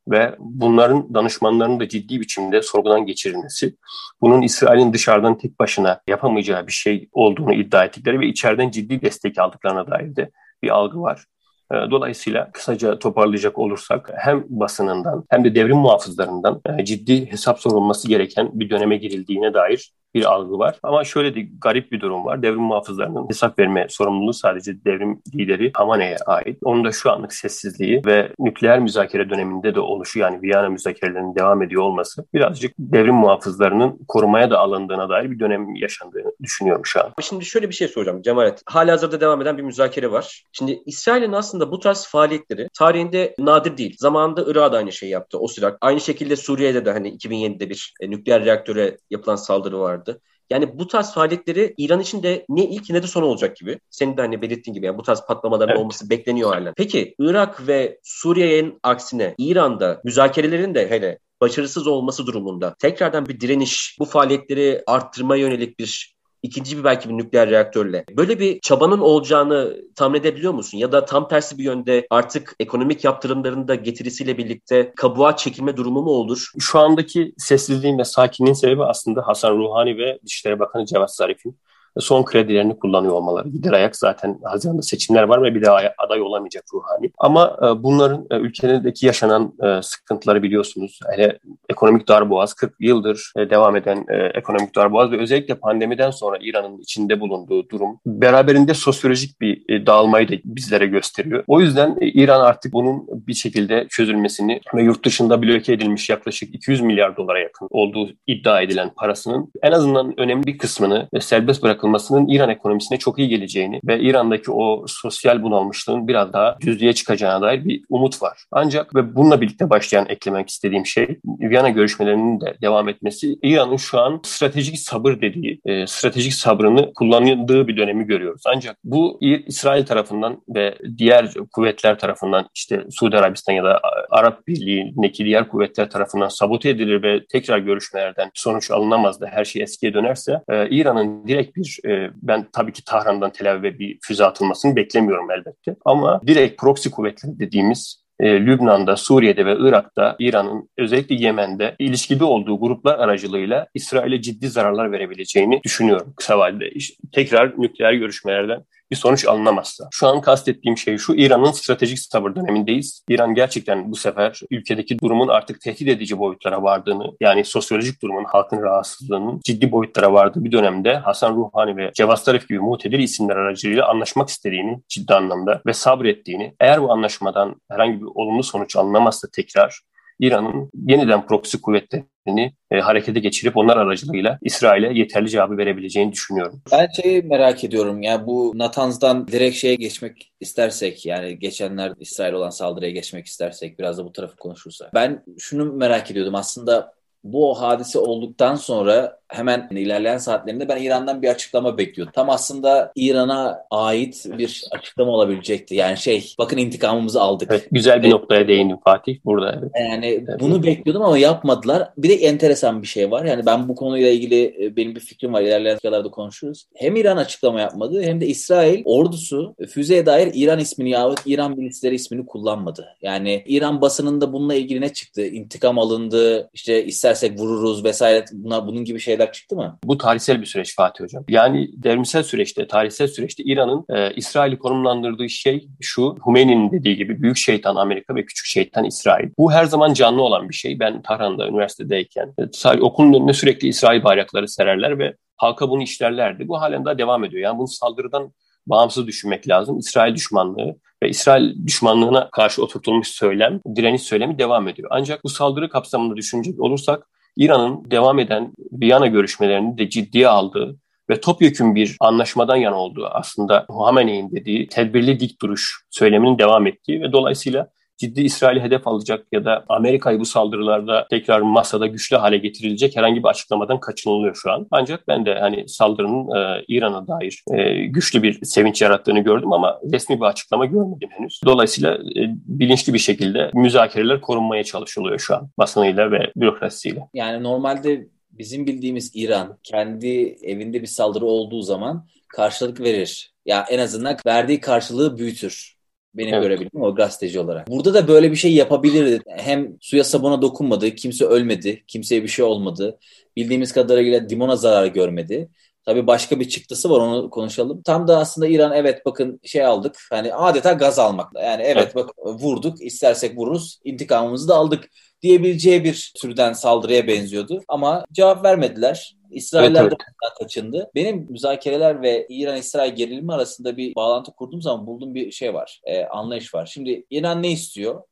ve 0.09 0.37
bunların 0.39 1.15
danışmanlarının 1.15 1.81
da 1.81 1.89
ciddi 1.89 2.21
biçimde 2.21 2.63
sorgudan 2.63 3.07
geçirilmesi, 3.07 3.77
bunun 4.21 4.43
İsrail'in 4.43 4.93
dışarıdan 4.93 5.39
tek 5.39 5.59
başına 5.59 6.01
yapamayacağı 6.07 6.67
bir 6.67 6.73
şey 6.73 7.09
olduğunu 7.13 7.55
iddia 7.55 7.85
ettikleri 7.85 8.21
ve 8.21 8.27
içeriden 8.27 8.71
ciddi 8.71 9.03
destek 9.03 9.39
aldıklarına 9.39 9.91
dair 9.91 10.17
de 10.17 10.31
bir 10.63 10.71
algı 10.71 11.01
var. 11.01 11.25
E, 11.73 11.91
dolayısıyla 11.91 12.51
kısaca 12.53 12.99
toparlayacak 12.99 13.59
olursak 13.59 14.11
hem 14.15 14.45
basınından 14.49 15.25
hem 15.29 15.45
de 15.45 15.55
devrim 15.55 15.77
muhafızlarından 15.77 16.61
e, 16.79 16.85
ciddi 16.85 17.31
hesap 17.31 17.61
sorulması 17.61 18.09
gereken 18.09 18.51
bir 18.53 18.71
döneme 18.71 18.97
girildiğine 18.97 19.55
dair 19.55 19.93
bir 20.15 20.25
algı 20.25 20.59
var. 20.59 20.79
Ama 20.83 21.05
şöyle 21.05 21.35
de 21.35 21.41
garip 21.61 21.93
bir 21.93 22.01
durum 22.01 22.25
var. 22.25 22.43
Devrim 22.43 22.63
muhafızlarının 22.63 23.29
hesap 23.29 23.59
verme 23.59 23.87
sorumluluğu 23.89 24.33
sadece 24.33 24.85
devrim 24.85 25.23
lideri 25.35 25.71
Hamane'ye 25.75 26.17
ait. 26.27 26.59
Onun 26.65 26.85
da 26.85 26.93
şu 26.93 27.11
anlık 27.11 27.35
sessizliği 27.35 28.03
ve 28.07 28.33
nükleer 28.39 28.79
müzakere 28.79 29.31
döneminde 29.31 29.75
de 29.75 29.81
oluşu 29.81 30.19
yani 30.19 30.43
Viyana 30.43 30.69
müzakerelerinin 30.69 31.35
devam 31.35 31.63
ediyor 31.63 31.83
olması 31.83 32.25
birazcık 32.35 32.75
devrim 32.79 33.15
muhafızlarının 33.15 33.99
korumaya 34.09 34.51
da 34.51 34.59
alındığına 34.59 35.09
dair 35.09 35.31
bir 35.31 35.39
dönem 35.39 35.75
yaşandığını 35.75 36.33
düşünüyorum 36.43 36.83
şu 36.87 37.01
an. 37.01 37.13
Şimdi 37.21 37.45
şöyle 37.45 37.69
bir 37.69 37.75
şey 37.75 37.89
soracağım 37.89 38.23
Cemalet. 38.23 38.63
Hala 38.67 38.93
hazırda 38.93 39.21
devam 39.21 39.43
eden 39.43 39.59
bir 39.59 39.63
müzakere 39.63 40.13
var. 40.13 40.45
Şimdi 40.53 40.83
İsrail'in 40.87 41.33
aslında 41.33 41.73
bu 41.73 41.79
tarz 41.79 42.07
faaliyetleri 42.07 42.69
tarihinde 42.79 43.35
nadir 43.39 43.77
değil. 43.77 43.97
Zamanında 43.99 44.45
Irak'da 44.47 44.77
aynı 44.77 44.93
şeyi 44.93 45.13
yaptı 45.13 45.39
o 45.39 45.47
sıra. 45.47 45.77
Aynı 45.81 46.01
şekilde 46.01 46.37
Suriye'de 46.37 46.85
de 46.85 46.93
hani 46.93 47.17
2007'de 47.17 47.71
bir 47.71 47.95
e, 48.01 48.11
nükleer 48.11 48.45
reaktöre 48.45 48.97
yapılan 49.11 49.37
saldırı 49.37 49.81
vardı 49.81 50.02
vardı. 50.03 50.21
Yani 50.51 50.79
bu 50.79 50.87
tarz 50.87 51.13
faaliyetleri 51.13 51.75
İran 51.77 52.01
için 52.01 52.23
de 52.23 52.45
ne 52.49 52.65
ilk 52.65 52.91
ne 52.91 53.03
de 53.03 53.07
son 53.07 53.23
olacak 53.23 53.57
gibi. 53.57 53.79
Senin 53.91 54.17
de 54.17 54.21
hani 54.21 54.43
belirttiğin 54.43 54.75
gibi 54.75 54.87
yani 54.87 54.99
bu 54.99 55.03
tarz 55.03 55.21
patlamaların 55.27 55.73
evet. 55.73 55.81
olması 55.81 56.11
bekleniyor 56.11 56.55
hala. 56.55 56.73
Peki 56.77 57.15
Irak 57.19 57.67
ve 57.67 57.99
Suriye'nin 58.03 58.79
aksine 58.83 59.35
İran'da 59.39 60.01
müzakerelerin 60.05 60.75
de 60.75 60.91
hele 60.91 61.19
başarısız 61.41 61.87
olması 61.87 62.27
durumunda 62.27 62.75
tekrardan 62.79 63.27
bir 63.27 63.41
direniş, 63.41 63.97
bu 63.99 64.05
faaliyetleri 64.05 64.83
arttırmaya 64.87 65.43
yönelik 65.43 65.79
bir 65.79 66.12
ikinci 66.43 66.79
bir 66.79 66.85
belki 66.85 67.09
bir 67.09 67.15
nükleer 67.15 67.51
reaktörle. 67.51 68.05
Böyle 68.17 68.41
bir 68.41 68.61
çabanın 68.61 68.99
olacağını 68.99 69.77
tahmin 69.97 70.21
edebiliyor 70.21 70.53
musun? 70.53 70.79
Ya 70.79 70.93
da 70.93 71.05
tam 71.05 71.29
tersi 71.29 71.59
bir 71.59 71.65
yönde 71.65 72.07
artık 72.11 72.57
ekonomik 72.61 73.05
yaptırımların 73.05 73.69
da 73.69 73.75
getirisiyle 73.75 74.39
birlikte 74.39 74.93
kabuğa 74.97 75.37
çekilme 75.37 75.77
durumu 75.77 76.03
mu 76.03 76.11
olur? 76.11 76.51
Şu 76.59 76.79
andaki 76.79 77.33
sessizliğin 77.39 77.99
ve 77.99 78.05
sakinliğin 78.05 78.55
sebebi 78.55 78.85
aslında 78.85 79.27
Hasan 79.27 79.57
Ruhani 79.59 79.99
ve 79.99 80.19
Dışişleri 80.27 80.59
Bakanı 80.59 80.87
Cevat 80.87 81.15
Zarif'in 81.15 81.57
son 82.01 82.25
kredilerini 82.25 82.79
kullanıyor 82.79 83.13
olmaları. 83.13 83.49
Gider 83.49 83.73
ayak 83.73 83.97
zaten 83.97 84.39
Haziran'da 84.45 84.83
seçimler 84.83 85.23
var 85.23 85.43
ve 85.43 85.55
bir 85.55 85.63
daha 85.63 85.81
aday 85.99 86.21
olamayacak 86.21 86.65
Ruhani. 86.75 87.11
Ama 87.19 87.57
e, 87.63 87.83
bunların 87.83 88.27
e, 88.31 88.37
ülkedeki 88.37 89.07
yaşanan 89.07 89.53
e, 89.63 89.83
sıkıntıları 89.83 90.43
biliyorsunuz. 90.43 91.01
Hele 91.11 91.39
ekonomik 91.69 92.09
darboğaz 92.09 92.55
40 92.55 92.75
yıldır 92.81 93.33
devam 93.37 93.77
eden 93.77 94.07
ekonomik 94.35 94.75
darboğaz 94.75 95.11
ve 95.11 95.19
özellikle 95.19 95.55
pandemiden 95.55 96.11
sonra 96.11 96.39
İran'ın 96.41 96.79
içinde 96.79 97.21
bulunduğu 97.21 97.69
durum 97.69 97.99
beraberinde 98.07 98.75
sosyolojik 98.75 99.41
bir 99.41 99.87
dağılmayı 99.87 100.29
da 100.29 100.35
bizlere 100.45 100.87
gösteriyor. 100.87 101.45
O 101.47 101.61
yüzden 101.61 101.97
İran 102.01 102.41
artık 102.41 102.73
bunun 102.73 103.07
bir 103.27 103.35
şekilde 103.35 103.87
çözülmesini 103.91 104.61
ve 104.75 104.83
yurt 104.83 105.05
dışında 105.05 105.43
bloke 105.43 105.73
edilmiş 105.73 106.11
yaklaşık 106.11 106.55
200 106.55 106.81
milyar 106.81 107.17
dolara 107.17 107.41
yakın 107.41 107.69
olduğu 107.71 108.09
iddia 108.27 108.61
edilen 108.61 108.91
parasının 108.97 109.53
en 109.63 109.73
azından 109.73 110.21
önemli 110.21 110.47
bir 110.47 110.59
kısmını 110.59 111.09
serbest 111.21 111.63
bırak 111.63 111.82
bırakılmasının 111.83 112.29
İran 112.29 112.51
ekonomisine 112.51 112.99
çok 112.99 113.19
iyi 113.19 113.29
geleceğini 113.29 113.81
ve 113.87 114.01
İran'daki 114.01 114.51
o 114.53 114.85
sosyal 114.87 115.43
bunalmışlığın 115.43 116.09
biraz 116.09 116.33
daha 116.33 116.57
düzlüğe 116.61 116.93
çıkacağına 116.93 117.43
dair 117.43 117.65
bir 117.65 117.83
umut 117.89 118.23
var. 118.23 118.45
Ancak 118.53 118.95
ve 118.95 119.15
bununla 119.17 119.41
birlikte 119.41 119.71
başlayan 119.71 120.07
eklemek 120.09 120.49
istediğim 120.49 120.87
şey 120.87 121.19
Viyana 121.41 121.69
görüşmelerinin 121.69 122.41
de 122.41 122.57
devam 122.63 122.89
etmesi 122.89 123.39
İran'ın 123.43 123.77
şu 123.77 124.01
an 124.01 124.21
stratejik 124.25 124.79
sabır 124.79 125.21
dediği, 125.21 125.61
e, 125.65 125.87
stratejik 125.87 126.35
sabrını 126.35 126.93
kullandığı 126.95 127.69
bir 127.69 127.77
dönemi 127.77 128.05
görüyoruz. 128.05 128.43
Ancak 128.47 128.77
bu 128.85 129.19
İsrail 129.21 129.87
tarafından 129.87 130.43
ve 130.49 130.75
diğer 130.99 131.35
kuvvetler 131.53 131.99
tarafından 131.99 132.49
işte 132.55 132.85
Suudi 132.91 133.17
Arabistan 133.17 133.53
ya 133.53 133.65
da 133.65 133.81
Arap 134.11 134.47
Birliği'ndeki 134.47 135.25
diğer 135.25 135.49
kuvvetler 135.49 135.91
tarafından 135.91 136.29
sabote 136.29 136.71
edilir 136.71 137.03
ve 137.03 137.27
tekrar 137.27 137.59
görüşmelerden 137.59 138.31
sonuç 138.35 138.71
alınamaz 138.71 139.21
da 139.21 139.27
her 139.27 139.45
şey 139.45 139.63
eskiye 139.63 139.95
dönerse 139.95 140.41
e, 140.49 140.69
İran'ın 140.71 141.29
direkt 141.29 141.57
bir 141.57 141.72
e, 141.85 142.11
ben 142.23 142.47
tabii 142.53 142.73
ki 142.73 142.85
Tahran'dan 142.85 143.31
Tel 143.31 143.53
Aviv'e 143.53 143.79
bir 143.79 143.99
füze 144.03 144.25
atılmasını 144.25 144.77
beklemiyorum 144.77 145.31
elbette. 145.31 145.77
Ama 145.85 146.21
direkt 146.27 146.61
proxy 146.61 146.89
kuvvetleri 146.89 147.39
dediğimiz 147.39 148.03
e, 148.21 148.47
Lübnan'da, 148.47 148.97
Suriye'de 148.97 149.47
ve 149.47 149.57
Irak'ta 149.59 150.17
İran'ın 150.19 150.69
özellikle 150.79 151.15
Yemen'de 151.15 151.77
ilişkide 151.79 152.25
olduğu 152.25 152.61
gruplar 152.61 152.99
aracılığıyla 152.99 153.67
İsrail'e 153.75 154.23
ciddi 154.23 154.49
zararlar 154.49 154.93
verebileceğini 154.93 155.61
düşünüyorum 155.65 156.13
kısa 156.17 156.39
vadede. 156.39 156.71
İşte 156.71 156.97
tekrar 157.13 157.61
nükleer 157.61 157.93
görüşmelerden 157.93 158.65
bir 158.93 158.97
sonuç 158.97 159.27
alınamazsa. 159.27 159.89
Şu 159.91 160.07
an 160.07 160.21
kastettiğim 160.21 160.79
şey 160.79 160.99
şu, 160.99 161.15
İran'ın 161.15 161.53
stratejik 161.53 161.99
sabır 161.99 162.35
dönemindeyiz. 162.35 163.05
İran 163.09 163.35
gerçekten 163.35 163.93
bu 163.93 163.97
sefer 163.97 164.41
ülkedeki 164.51 164.99
durumun 164.99 165.29
artık 165.29 165.61
tehdit 165.61 165.89
edici 165.89 166.19
boyutlara 166.19 166.63
vardığını, 166.63 167.07
yani 167.21 167.45
sosyolojik 167.45 168.03
durumun, 168.03 168.25
halkın 168.25 168.63
rahatsızlığının 168.63 169.41
ciddi 169.45 169.73
boyutlara 169.73 170.13
vardığı 170.13 170.45
bir 170.45 170.53
dönemde 170.53 170.97
Hasan 170.97 171.37
Ruhani 171.37 171.77
ve 171.77 171.91
Cevaz 171.95 172.21
Zarif 172.21 172.49
gibi 172.49 172.59
muhtedir 172.59 172.99
isimler 172.99 173.37
aracılığıyla 173.37 173.89
anlaşmak 173.89 174.29
istediğini 174.29 174.81
ciddi 174.89 175.15
anlamda 175.15 175.63
ve 175.67 175.73
sabrettiğini, 175.73 176.55
eğer 176.61 176.83
bu 176.83 176.93
anlaşmadan 176.93 177.55
herhangi 177.71 178.01
bir 178.01 178.07
olumlu 178.15 178.43
sonuç 178.43 178.77
alınamazsa 178.77 179.29
tekrar 179.33 179.81
İran'ın 180.23 180.71
yeniden 180.87 181.27
proxy 181.27 181.57
kuvvetlerini 181.57 182.53
e, 182.71 182.81
harekete 182.81 183.21
geçirip 183.21 183.57
onlar 183.57 183.77
aracılığıyla 183.77 184.39
İsrail'e 184.43 184.99
yeterli 184.99 185.31
cevabı 185.31 185.57
verebileceğini 185.57 186.13
düşünüyorum. 186.13 186.63
Ben 186.73 186.89
şeyi 187.03 187.23
merak 187.23 187.65
ediyorum 187.65 188.03
ya 188.03 188.27
bu 188.27 188.53
Natanz'dan 188.55 189.29
direkt 189.29 189.57
şeye 189.57 189.75
geçmek 189.75 190.33
istersek 190.41 191.07
yani 191.07 191.39
geçenler 191.39 191.93
İsrail 192.01 192.33
olan 192.33 192.51
saldırıya 192.51 192.91
geçmek 192.91 193.27
istersek 193.27 193.79
biraz 193.79 193.99
da 193.99 194.05
bu 194.05 194.13
tarafı 194.13 194.37
konuşursa. 194.37 194.91
Ben 194.95 195.25
şunu 195.39 195.73
merak 195.73 196.11
ediyordum 196.11 196.35
aslında 196.35 196.95
bu 197.25 197.63
hadise 197.63 197.99
olduktan 197.99 198.55
sonra 198.55 199.21
hemen 199.33 199.69
ilerleyen 199.71 200.19
saatlerinde 200.19 200.69
ben 200.69 200.83
İran'dan 200.83 201.23
bir 201.23 201.29
açıklama 201.29 201.79
bekliyordum. 201.79 202.13
Tam 202.17 202.31
aslında 202.31 202.93
İran'a 202.95 203.65
ait 203.71 204.27
bir 204.39 204.65
açıklama 204.71 205.13
olabilecekti. 205.13 205.75
Yani 205.75 205.97
şey 205.97 206.35
bakın 206.39 206.57
intikamımızı 206.57 207.21
aldık. 207.21 207.49
Evet, 207.53 207.69
güzel 207.73 208.03
bir 208.03 208.11
noktaya 208.11 208.49
değindim 208.49 208.77
Fatih 208.85 209.19
burada. 209.25 209.59
Evet. 209.59 209.73
Yani 209.81 210.07
evet. 210.07 210.41
bunu 210.41 210.63
bekliyordum 210.63 211.03
ama 211.03 211.19
yapmadılar. 211.19 211.89
Bir 211.99 212.09
de 212.09 212.15
enteresan 212.15 212.83
bir 212.83 212.87
şey 212.87 213.11
var. 213.11 213.25
Yani 213.25 213.47
ben 213.47 213.69
bu 213.69 213.75
konuyla 213.75 214.11
ilgili 214.11 214.65
e, 214.65 214.77
benim 214.77 214.95
bir 214.95 215.01
fikrim 215.01 215.33
var. 215.33 215.43
İlerleyen 215.43 215.75
dakikalarda 215.75 216.11
konuşuruz. 216.11 216.67
Hem 216.75 216.97
İran 216.97 217.17
açıklama 217.17 217.61
yapmadı 217.61 218.03
hem 218.03 218.21
de 218.21 218.27
İsrail 218.27 218.83
ordusu 218.85 219.55
füzeye 219.69 220.07
dair 220.07 220.31
İran 220.35 220.59
ismini 220.59 220.91
yahut 220.91 221.21
İran 221.27 221.57
milisleri 221.57 221.95
ismini 221.95 222.27
kullanmadı. 222.27 222.87
Yani 223.03 223.43
İran 223.47 223.81
basınında 223.81 224.33
bununla 224.33 224.55
ilgili 224.55 224.81
ne 224.81 224.93
çıktı? 224.93 225.27
İntikam 225.27 225.79
alındı, 225.79 226.51
işte 226.55 226.85
istersek 226.85 227.39
vururuz 227.39 227.85
vesaire 227.85 228.25
buna, 228.33 228.67
bunun 228.67 228.85
gibi 228.85 229.01
şeyler 229.01 229.22
şeyler 229.23 229.33
çıktı 229.33 229.57
mı? 229.57 229.79
Bu 229.85 229.99
tarihsel 229.99 230.41
bir 230.41 230.47
süreç 230.47 230.77
Fatih 230.77 231.05
Hocam. 231.05 231.25
Yani 231.29 231.71
devrimsel 231.73 232.23
süreçte, 232.23 232.67
tarihsel 232.67 233.09
süreçte 233.09 233.43
İran'ın 233.43 233.85
e, 233.91 234.15
İsrail'i 234.15 234.59
konumlandırdığı 234.59 235.29
şey 235.29 235.69
şu, 235.81 236.17
Hümeyni'nin 236.27 236.71
dediği 236.71 236.97
gibi 236.97 237.23
büyük 237.23 237.37
şeytan 237.37 237.77
Amerika 237.77 238.15
ve 238.15 238.25
küçük 238.25 238.47
şeytan 238.47 238.85
İsrail. 238.85 239.31
Bu 239.39 239.53
her 239.53 239.65
zaman 239.65 239.93
canlı 239.93 240.23
olan 240.23 240.49
bir 240.49 240.55
şey. 240.55 240.81
Ben 240.81 241.03
Tahran'da 241.03 241.49
üniversitedeyken 241.49 242.35
e, 242.39 242.81
okulun 242.81 243.13
önüne 243.13 243.33
sürekli 243.33 243.69
İsrail 243.69 244.05
bayrakları 244.05 244.49
sererler 244.49 244.99
ve 244.99 245.17
halka 245.37 245.69
bunu 245.69 245.83
işlerlerdi. 245.83 246.49
Bu 246.49 246.61
halen 246.61 246.85
daha 246.85 246.99
devam 246.99 247.25
ediyor. 247.25 247.43
Yani 247.43 247.59
bunu 247.59 247.69
saldırıdan 247.69 248.33
bağımsız 248.67 249.07
düşünmek 249.07 249.49
lazım. 249.49 249.79
İsrail 249.79 250.15
düşmanlığı 250.15 250.77
ve 251.03 251.09
İsrail 251.09 251.67
düşmanlığına 251.67 252.31
karşı 252.31 252.63
oturtulmuş 252.63 253.09
söylem, 253.09 253.61
direniş 253.77 254.03
söylemi 254.03 254.39
devam 254.39 254.69
ediyor. 254.69 254.89
Ancak 254.93 255.25
bu 255.25 255.29
saldırı 255.29 255.69
kapsamında 255.69 256.17
düşünecek 256.17 256.61
olursak 256.61 257.09
İran'ın 257.37 257.91
devam 257.91 258.19
eden 258.19 258.53
Viyana 258.73 259.07
görüşmelerini 259.07 259.79
de 259.79 259.89
ciddiye 259.89 260.29
aldığı 260.29 260.77
ve 261.11 261.21
topyekun 261.21 261.75
bir 261.75 261.97
anlaşmadan 262.01 262.57
yana 262.57 262.77
olduğu 262.77 263.07
aslında 263.07 263.67
Hamene'in 263.69 264.31
dediği 264.31 264.69
tedbirli 264.69 265.21
dik 265.21 265.43
duruş 265.43 265.85
söyleminin 265.91 266.39
devam 266.39 266.67
ettiği 266.67 267.03
ve 267.03 267.13
dolayısıyla 267.13 267.69
ciddi 267.99 268.21
İsrail'i 268.21 268.61
hedef 268.61 268.89
alacak 268.89 269.27
ya 269.33 269.45
da 269.45 269.65
Amerika'yı 269.69 270.21
bu 270.21 270.25
saldırılarda 270.25 271.07
tekrar 271.11 271.41
masada 271.41 271.87
güçlü 271.87 272.17
hale 272.17 272.39
getirilecek 272.39 272.97
herhangi 272.97 273.23
bir 273.23 273.29
açıklamadan 273.29 273.81
kaçınılıyor 273.81 274.35
şu 274.35 274.53
an. 274.53 274.67
Ancak 274.71 275.09
ben 275.09 275.27
de 275.27 275.35
hani 275.35 275.69
saldırının 275.69 276.37
e, 276.37 276.65
İran'a 276.69 277.09
dair 277.09 277.43
e, 277.51 277.87
güçlü 277.87 278.23
bir 278.23 278.45
sevinç 278.45 278.83
yarattığını 278.83 279.21
gördüm 279.21 279.53
ama 279.53 279.81
resmi 279.93 280.21
bir 280.21 280.25
açıklama 280.25 280.67
görmedim 280.67 281.09
henüz. 281.13 281.41
Dolayısıyla 281.45 281.95
e, 281.95 282.23
bilinçli 282.47 282.95
bir 282.95 282.99
şekilde 282.99 283.51
müzakereler 283.55 284.21
korunmaya 284.21 284.65
çalışılıyor 284.65 285.19
şu 285.19 285.35
an 285.37 285.51
basınıyla 285.59 286.11
ve 286.11 286.33
bürokrasisiyle. 286.37 287.01
Yani 287.15 287.43
normalde 287.43 288.09
bizim 288.31 288.67
bildiğimiz 288.67 289.11
İran 289.15 289.59
kendi 289.63 290.37
evinde 290.43 290.83
bir 290.83 290.87
saldırı 290.87 291.25
olduğu 291.25 291.63
zaman 291.63 292.07
karşılık 292.29 292.81
verir. 292.81 293.33
Ya 293.47 293.67
en 293.71 293.79
azından 293.79 294.17
verdiği 294.27 294.61
karşılığı 294.61 295.19
büyütür. 295.19 295.82
Benim 296.15 296.35
evet. 296.35 296.43
görebildiğim 296.43 296.85
o 296.85 296.95
gazeteci 296.95 297.41
olarak. 297.41 297.69
Burada 297.69 297.95
da 297.95 298.09
böyle 298.09 298.31
bir 298.31 298.37
şey 298.37 298.55
yapabilirdi. 298.55 299.23
Hem 299.29 299.77
suya 299.81 300.05
sabuna 300.05 300.43
dokunmadı, 300.43 300.91
kimse 300.91 301.25
ölmedi, 301.25 301.85
kimseye 301.87 302.23
bir 302.23 302.29
şey 302.29 302.45
olmadı. 302.45 302.99
Bildiğimiz 303.37 303.73
kadarıyla 303.73 304.29
Dimon'a 304.29 304.57
zarar 304.57 304.87
görmedi. 304.87 305.49
Tabii 305.87 306.07
başka 306.07 306.41
bir 306.41 306.49
çıktısı 306.49 306.91
var 306.91 307.01
onu 307.01 307.31
konuşalım. 307.31 307.83
Tam 307.83 308.09
da 308.09 308.19
aslında 308.19 308.47
İran 308.47 308.73
evet 308.73 309.07
bakın 309.07 309.41
şey 309.45 309.65
aldık. 309.65 309.99
Hani 310.11 310.35
adeta 310.35 310.73
gaz 310.73 310.99
almak. 310.99 311.33
Yani 311.37 311.63
evet, 311.63 311.77
evet. 311.77 311.95
bak 311.95 312.11
vurduk 312.19 312.83
istersek 312.83 313.37
vururuz 313.39 313.79
intikamımızı 313.85 314.49
da 314.49 314.57
aldık 314.57 314.89
diyebileceği 315.23 315.85
bir 315.85 316.13
türden 316.17 316.53
saldırıya 316.53 317.07
benziyordu. 317.07 317.61
Ama 317.69 318.05
cevap 318.13 318.45
vermediler. 318.45 319.17
İsrailler 319.31 319.81
evet, 319.81 319.93
de 319.93 319.97
bundan 319.97 320.35
kaçındı. 320.39 320.91
Benim 320.95 321.27
müzakereler 321.31 322.03
ve 322.03 322.27
İran-İsrail 322.29 322.95
gerilimi 322.95 323.35
arasında 323.35 323.77
bir 323.77 323.95
bağlantı 323.95 324.33
kurduğum 324.33 324.63
zaman 324.63 324.87
bulduğum 324.87 325.15
bir 325.15 325.31
şey 325.31 325.55
var. 325.55 325.81
E, 325.85 326.05
anlayış 326.05 326.55
var. 326.55 326.67
Şimdi 326.67 327.05
İran 327.11 327.43
ne 327.43 327.51
istiyor? 327.51 328.03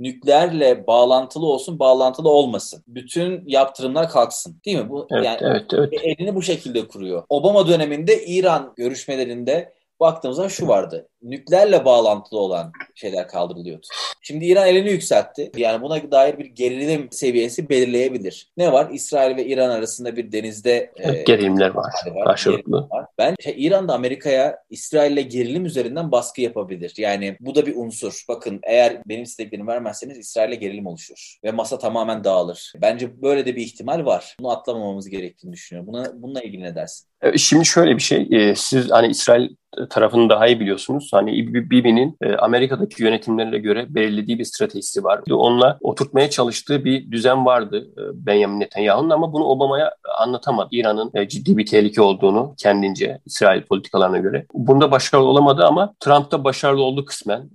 Nükleerle 0.00 0.86
bağlantılı 0.86 1.46
olsun, 1.46 1.78
bağlantılı 1.78 2.28
olmasın. 2.28 2.84
Bütün 2.86 3.42
yaptırımlar 3.46 4.08
kalksın. 4.10 4.60
Değil 4.64 4.78
mi? 4.78 4.90
Bu 4.90 5.06
evet, 5.10 5.24
yani 5.24 5.38
evet, 5.40 5.64
evet. 5.72 5.92
elini 6.02 6.34
bu 6.34 6.42
şekilde 6.42 6.88
kuruyor. 6.88 7.22
Obama 7.28 7.68
döneminde 7.68 8.24
İran 8.26 8.72
görüşmelerinde 8.76 9.72
baktığımızda 10.00 10.48
şu 10.48 10.68
vardı. 10.68 11.08
Nükleerle 11.22 11.84
bağlantılı 11.84 12.38
olan 12.38 12.72
şeyler 12.94 13.28
kaldırılıyordu. 13.28 13.86
Şimdi 14.22 14.44
İran 14.44 14.68
elini 14.68 14.90
yükseltti. 14.90 15.50
Yani 15.56 15.82
buna 15.82 16.10
dair 16.10 16.38
bir 16.38 16.44
gerilim 16.44 17.08
seviyesi 17.10 17.68
belirleyebilir. 17.68 18.50
Ne 18.56 18.72
var? 18.72 18.90
İsrail 18.92 19.36
ve 19.36 19.46
İran 19.46 19.70
arasında 19.70 20.16
bir 20.16 20.32
denizde 20.32 20.92
e, 20.96 21.22
gerilimler 21.22 21.70
var. 21.70 21.92
var 22.14 22.24
karşılıklı. 22.24 22.88
Var. 22.90 23.06
Ben 23.18 23.34
şey, 23.40 23.54
İran 23.58 23.88
da 23.88 23.94
Amerika'ya 23.94 24.58
İsrail'le 24.70 25.28
gerilim 25.28 25.64
üzerinden 25.64 26.12
baskı 26.12 26.40
yapabilir. 26.40 26.94
Yani 26.96 27.36
bu 27.40 27.54
da 27.54 27.66
bir 27.66 27.76
unsur. 27.76 28.24
Bakın 28.28 28.60
eğer 28.62 29.02
benim 29.06 29.22
istediklerimi 29.22 29.66
vermezseniz 29.66 30.18
İsrail'le 30.18 30.60
gerilim 30.60 30.86
oluşur 30.86 31.38
ve 31.44 31.50
masa 31.50 31.78
tamamen 31.78 32.24
dağılır. 32.24 32.72
Bence 32.82 33.22
böyle 33.22 33.46
de 33.46 33.56
bir 33.56 33.62
ihtimal 33.62 34.04
var. 34.04 34.36
Bunu 34.40 34.50
atlamamamız 34.50 35.08
gerektiğini 35.08 35.52
düşünüyorum. 35.52 35.92
Buna 35.92 36.22
bununla 36.22 36.42
ilgili 36.42 36.62
ne 36.62 36.74
dersin? 36.74 37.06
E, 37.22 37.38
şimdi 37.38 37.66
şöyle 37.66 37.96
bir 37.96 38.02
şey, 38.02 38.28
e, 38.30 38.54
siz 38.54 38.90
hani 38.90 39.08
İsrail 39.08 39.48
tarafını 39.90 40.28
daha 40.28 40.46
iyi 40.46 40.60
biliyorsunuz. 40.60 41.09
Hani 41.12 41.54
Bibi'nin 41.70 42.16
e, 42.22 42.32
Amerika'daki 42.34 43.02
yönetimlerine 43.02 43.58
göre 43.58 43.86
belirlediği 43.94 44.38
bir 44.38 44.44
stratejisi 44.44 45.04
var. 45.04 45.20
Onunla 45.30 45.78
oturtmaya 45.80 46.30
çalıştığı 46.30 46.84
bir 46.84 47.10
düzen 47.12 47.46
vardı 47.46 47.86
Benjamin 48.14 48.60
Netanyahu'nun 48.60 49.10
ama 49.10 49.32
bunu 49.32 49.44
Obama'ya 49.44 49.94
anlatamadı. 50.18 50.68
İran'ın 50.72 51.12
ciddi 51.28 51.56
bir 51.56 51.66
tehlike 51.66 52.02
olduğunu 52.02 52.54
kendince 52.58 53.18
İsrail 53.26 53.62
politikalarına 53.62 54.18
göre. 54.18 54.46
Bunda 54.54 54.90
başarılı 54.90 55.26
olamadı 55.26 55.64
ama 55.64 55.94
Trump'ta 56.00 56.44
başarılı 56.44 56.82
oldu 56.82 57.04
kısmen 57.04 57.50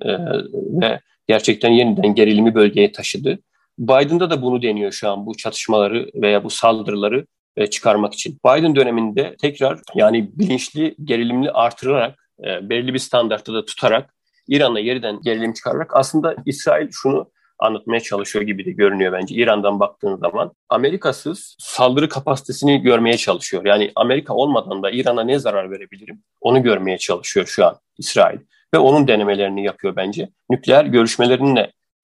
ve 0.82 1.00
gerçekten 1.28 1.72
yeniden 1.72 2.16
gerilimi 2.16 2.56
bölgeye 2.56 2.92
taşıdı. 2.92 3.40
Biden'da 3.80 4.30
da 4.30 4.42
bunu 4.42 4.62
deniyor 4.62 4.92
şu 4.92 5.10
an 5.10 5.26
bu 5.26 5.38
çatışmaları 5.38 6.10
veya 6.16 6.44
bu 6.44 6.50
saldırıları 6.50 7.26
e, 7.58 7.68
çıkarmak 7.68 8.14
için. 8.14 8.40
Biden 8.46 8.76
döneminde 8.76 9.36
tekrar 9.42 9.80
yani 9.96 10.30
bilinçli 10.34 10.96
gerilimli 11.04 11.52
artırarak 11.52 12.25
e, 12.40 12.70
belirli 12.70 12.94
bir 12.94 13.00
standartta 13.00 13.54
da 13.54 13.66
tutarak 13.66 14.16
İran'la 14.48 14.80
yeniden 14.80 15.22
gerilim 15.22 15.54
çıkararak 15.54 15.92
aslında 15.96 16.36
İsrail 16.46 16.88
şunu 16.92 17.32
anlatmaya 17.60 18.00
çalışıyor 18.00 18.46
gibi 18.46 18.66
de 18.66 18.72
görünüyor 18.72 19.14
bence 19.14 19.36
İran'dan 19.36 19.80
baktığın 19.80 20.16
zaman. 20.16 20.52
Amerikasız 20.70 21.56
saldırı 21.60 22.10
kapasitesini 22.10 22.82
görmeye 22.82 23.18
çalışıyor. 23.18 23.66
Yani 23.66 23.92
Amerika 23.96 24.34
olmadan 24.34 24.84
da 24.84 24.92
İran'a 24.92 25.24
ne 25.24 25.40
zarar 25.40 25.72
verebilirim 25.72 26.24
onu 26.42 26.64
görmeye 26.64 26.98
çalışıyor 26.98 27.46
şu 27.46 27.66
an 27.66 27.80
İsrail. 27.98 28.40
Ve 28.74 28.78
onun 28.78 29.08
denemelerini 29.08 29.64
yapıyor 29.64 29.96
bence. 29.96 30.30
Nükleer 30.50 30.86
görüşmelerinin 30.86 31.56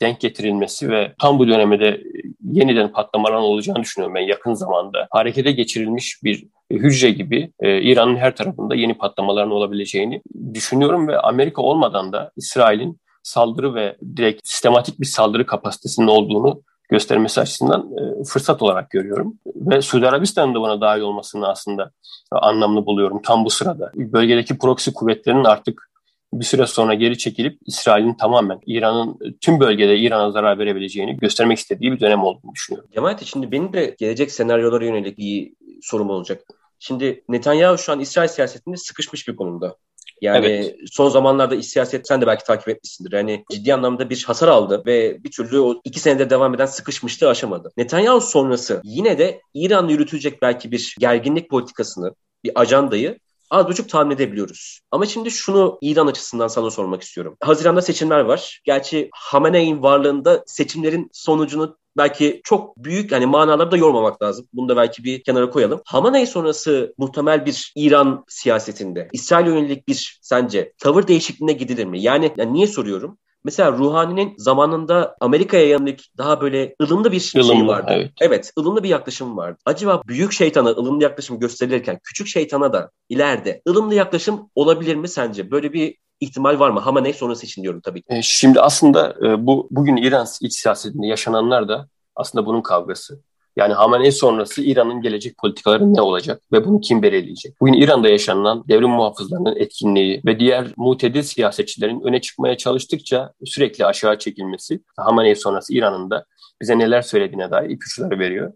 denk 0.01 0.19
getirilmesi 0.19 0.89
ve 0.89 1.13
tam 1.19 1.39
bu 1.39 1.47
dönemde 1.47 2.03
yeniden 2.51 2.91
patlamalar 2.91 3.35
olacağını 3.35 3.81
düşünüyorum 3.81 4.15
ben 4.15 4.21
yakın 4.21 4.53
zamanda. 4.53 5.07
Harekete 5.11 5.51
geçirilmiş 5.51 6.23
bir 6.23 6.47
hücre 6.71 7.11
gibi 7.11 7.51
e, 7.59 7.81
İran'ın 7.81 8.15
her 8.15 8.35
tarafında 8.35 8.75
yeni 8.75 8.93
patlamaların 8.93 9.51
olabileceğini 9.51 10.21
düşünüyorum 10.53 11.07
ve 11.07 11.19
Amerika 11.19 11.61
olmadan 11.61 12.13
da 12.13 12.31
İsrail'in 12.37 13.01
saldırı 13.23 13.75
ve 13.75 13.97
direkt 14.15 14.47
sistematik 14.47 14.99
bir 14.99 15.05
saldırı 15.05 15.45
kapasitesinin 15.45 16.07
olduğunu 16.07 16.61
göstermesi 16.89 17.41
açısından 17.41 17.81
e, 17.81 18.23
fırsat 18.23 18.61
olarak 18.61 18.89
görüyorum. 18.89 19.33
Ve 19.55 19.81
Suudi 19.81 20.07
Arabistan'ın 20.07 20.55
da 20.55 20.61
buna 20.61 20.81
dahil 20.81 21.01
olmasını 21.01 21.47
aslında 21.47 21.91
anlamlı 22.31 22.85
buluyorum 22.85 23.21
tam 23.21 23.45
bu 23.45 23.49
sırada. 23.49 23.91
Bölgedeki 23.95 24.57
proxy 24.57 24.91
kuvvetlerinin 24.91 25.43
artık 25.43 25.90
bir 26.33 26.45
süre 26.45 26.67
sonra 26.67 26.93
geri 26.93 27.17
çekilip 27.17 27.59
İsrail'in 27.65 28.13
tamamen 28.13 28.59
İran'ın 28.65 29.19
tüm 29.41 29.59
bölgede 29.59 29.97
İran'a 29.97 30.31
zarar 30.31 30.59
verebileceğini 30.59 31.17
göstermek 31.17 31.57
istediği 31.57 31.91
bir 31.91 31.99
dönem 31.99 32.23
olduğunu 32.23 32.51
düşünüyorum. 32.55 32.89
Cemaat 32.93 33.23
şimdi 33.23 33.51
benim 33.51 33.73
de 33.73 33.95
gelecek 33.99 34.31
senaryolara 34.31 34.85
yönelik 34.85 35.17
bir 35.17 35.53
sorum 35.81 36.09
olacak. 36.09 36.43
Şimdi 36.79 37.23
Netanyahu 37.29 37.77
şu 37.77 37.91
an 37.91 37.99
İsrail 37.99 38.27
siyasetinde 38.27 38.77
sıkışmış 38.77 39.27
bir 39.27 39.35
konumda. 39.35 39.77
Yani 40.21 40.45
evet. 40.45 40.75
son 40.91 41.09
zamanlarda 41.09 41.55
iç 41.55 41.65
siyaset 41.65 42.07
sen 42.07 42.21
de 42.21 42.27
belki 42.27 42.43
takip 42.43 42.69
etmişsindir. 42.69 43.11
Yani 43.11 43.45
ciddi 43.51 43.73
anlamda 43.73 44.09
bir 44.09 44.23
hasar 44.27 44.47
aldı 44.47 44.83
ve 44.85 45.23
bir 45.23 45.31
türlü 45.31 45.59
o 45.59 45.81
iki 45.83 45.99
senede 45.99 46.29
devam 46.29 46.55
eden 46.55 46.65
sıkışmışlığı 46.65 47.29
aşamadı. 47.29 47.71
Netanyahu 47.77 48.21
sonrası 48.21 48.81
yine 48.83 49.17
de 49.17 49.41
İran'la 49.53 49.91
yürütülecek 49.91 50.41
belki 50.41 50.71
bir 50.71 50.95
gerginlik 50.99 51.49
politikasını, 51.49 52.15
bir 52.43 52.51
ajandayı 52.55 53.19
az 53.51 53.67
buçuk 53.67 53.89
tahmin 53.89 54.15
edebiliyoruz. 54.15 54.79
Ama 54.91 55.05
şimdi 55.05 55.31
şunu 55.31 55.77
İran 55.81 56.07
açısından 56.07 56.47
sana 56.47 56.69
sormak 56.69 57.01
istiyorum. 57.01 57.37
Haziranda 57.41 57.81
seçimler 57.81 58.19
var. 58.19 58.61
Gerçi 58.63 59.09
Hamene'in 59.13 59.83
varlığında 59.83 60.43
seçimlerin 60.45 61.09
sonucunu 61.13 61.77
belki 61.97 62.41
çok 62.43 62.77
büyük 62.77 63.11
hani 63.11 63.25
manaları 63.25 63.71
da 63.71 63.77
yormamak 63.77 64.21
lazım. 64.21 64.47
Bunu 64.53 64.69
da 64.69 64.77
belki 64.77 65.03
bir 65.03 65.23
kenara 65.23 65.49
koyalım. 65.49 65.81
Hamaney 65.85 66.27
sonrası 66.27 66.93
muhtemel 66.97 67.45
bir 67.45 67.73
İran 67.75 68.25
siyasetinde 68.27 69.09
İsrail 69.13 69.47
yönelik 69.47 69.87
bir 69.87 70.19
sence 70.21 70.73
tavır 70.77 71.07
değişikliğine 71.07 71.53
gidilir 71.53 71.85
mi? 71.85 72.01
Yani, 72.01 72.33
yani 72.37 72.53
niye 72.53 72.67
soruyorum? 72.67 73.17
Mesela 73.43 73.71
Ruhani'nin 73.71 74.33
zamanında 74.37 75.15
Amerika'ya 75.19 75.67
yönelik 75.67 76.11
daha 76.17 76.41
böyle 76.41 76.75
ılımlı 76.81 77.11
bir 77.11 77.33
ılımlı, 77.35 77.53
şey 77.53 77.67
vardı. 77.67 77.91
Evet. 77.95 78.11
evet, 78.21 78.51
ılımlı 78.59 78.83
bir 78.83 78.89
yaklaşım 78.89 79.37
vardı. 79.37 79.57
Acaba 79.65 80.01
büyük 80.07 80.31
şeytana 80.31 80.69
ılımlı 80.69 81.03
yaklaşım 81.03 81.39
gösterilirken 81.39 81.99
küçük 82.03 82.27
şeytana 82.27 82.73
da 82.73 82.91
ileride 83.09 83.61
ılımlı 83.67 83.95
yaklaşım 83.95 84.49
olabilir 84.55 84.95
mi 84.95 85.07
sence? 85.07 85.51
Böyle 85.51 85.73
bir 85.73 85.95
ihtimal 86.19 86.59
var 86.59 86.69
mı? 86.69 86.79
Hamenei 86.79 87.13
sonrası 87.13 87.45
için 87.45 87.63
diyorum 87.63 87.81
tabii 87.81 88.01
ki. 88.01 88.07
E, 88.09 88.21
şimdi 88.21 88.61
aslında 88.61 89.15
e, 89.25 89.45
bu 89.45 89.67
bugün 89.71 89.97
İran 89.97 90.27
iç 90.41 90.53
siyasetinde 90.53 91.07
yaşananlar 91.07 91.67
da 91.67 91.87
aslında 92.15 92.45
bunun 92.45 92.61
kavgası. 92.61 93.21
Yani 93.55 93.73
Hamenei 93.73 94.11
sonrası 94.11 94.61
İran'ın 94.61 95.01
gelecek 95.01 95.37
politikaları 95.37 95.93
ne 95.93 96.01
olacak 96.01 96.41
ve 96.51 96.65
bunu 96.65 96.81
kim 96.81 97.01
belirleyecek? 97.01 97.61
Bugün 97.61 97.73
İran'da 97.73 98.09
yaşanan 98.09 98.63
devrim 98.69 98.89
muhafızlarının 98.89 99.55
etkinliği 99.55 100.21
ve 100.25 100.39
diğer 100.39 100.67
mutedil 100.77 101.21
siyasetçilerin 101.21 102.01
öne 102.01 102.21
çıkmaya 102.21 102.57
çalıştıkça 102.57 103.33
sürekli 103.45 103.85
aşağı 103.85 104.17
çekilmesi 104.17 104.79
Hamenei 104.97 105.35
sonrası 105.35 105.73
İran'ın 105.73 106.09
da 106.09 106.25
bize 106.61 106.79
neler 106.79 107.01
söylediğine 107.01 107.51
dair 107.51 107.69
ipuçları 107.69 108.19
veriyor. 108.19 108.53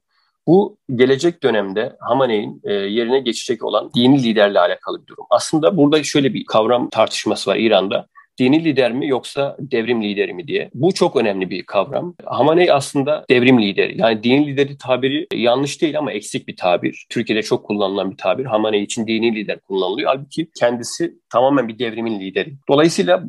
Bu 0.48 0.78
gelecek 0.96 1.44
dönemde 1.44 1.96
Hamaney'in 2.00 2.62
e, 2.64 2.74
yerine 2.74 3.20
geçecek 3.20 3.64
olan 3.64 3.92
dini 3.96 4.24
liderle 4.24 4.60
alakalı 4.60 5.02
bir 5.02 5.08
durum. 5.08 5.25
Aslında 5.30 5.78
burada 5.78 6.04
şöyle 6.04 6.34
bir 6.34 6.46
kavram 6.46 6.90
tartışması 6.90 7.50
var 7.50 7.56
İran'da 7.56 8.08
dini 8.39 8.63
lider 8.63 8.92
mi 8.92 9.08
yoksa 9.08 9.58
devrim 9.60 10.04
lideri 10.04 10.34
mi 10.34 10.48
diye. 10.48 10.70
Bu 10.74 10.94
çok 10.94 11.15
önemli 11.15 11.50
bir 11.50 11.65
kavram. 11.65 12.15
Hamaney 12.25 12.72
aslında 12.72 13.25
devrim 13.30 13.62
lideri. 13.62 14.01
Yani 14.01 14.24
dini 14.24 14.48
lideri 14.48 14.77
tabiri 14.77 15.27
yanlış 15.34 15.82
değil 15.82 15.98
ama 15.98 16.12
eksik 16.12 16.48
bir 16.48 16.56
tabir. 16.56 17.06
Türkiye'de 17.10 17.44
çok 17.44 17.65
kullanılan 17.65 18.12
bir 18.12 18.18
tabir. 18.18 18.46
Hamaney 18.46 18.84
için 18.84 19.08
dini 19.08 19.36
lider 19.36 19.60
kullanılıyor. 19.60 20.10
Halbuki 20.15 20.50
kendisi 20.60 21.13
tamamen 21.30 21.68
bir 21.68 21.80
devrimin 21.80 22.20
lideri. 22.20 22.54
Dolayısıyla 22.70 23.24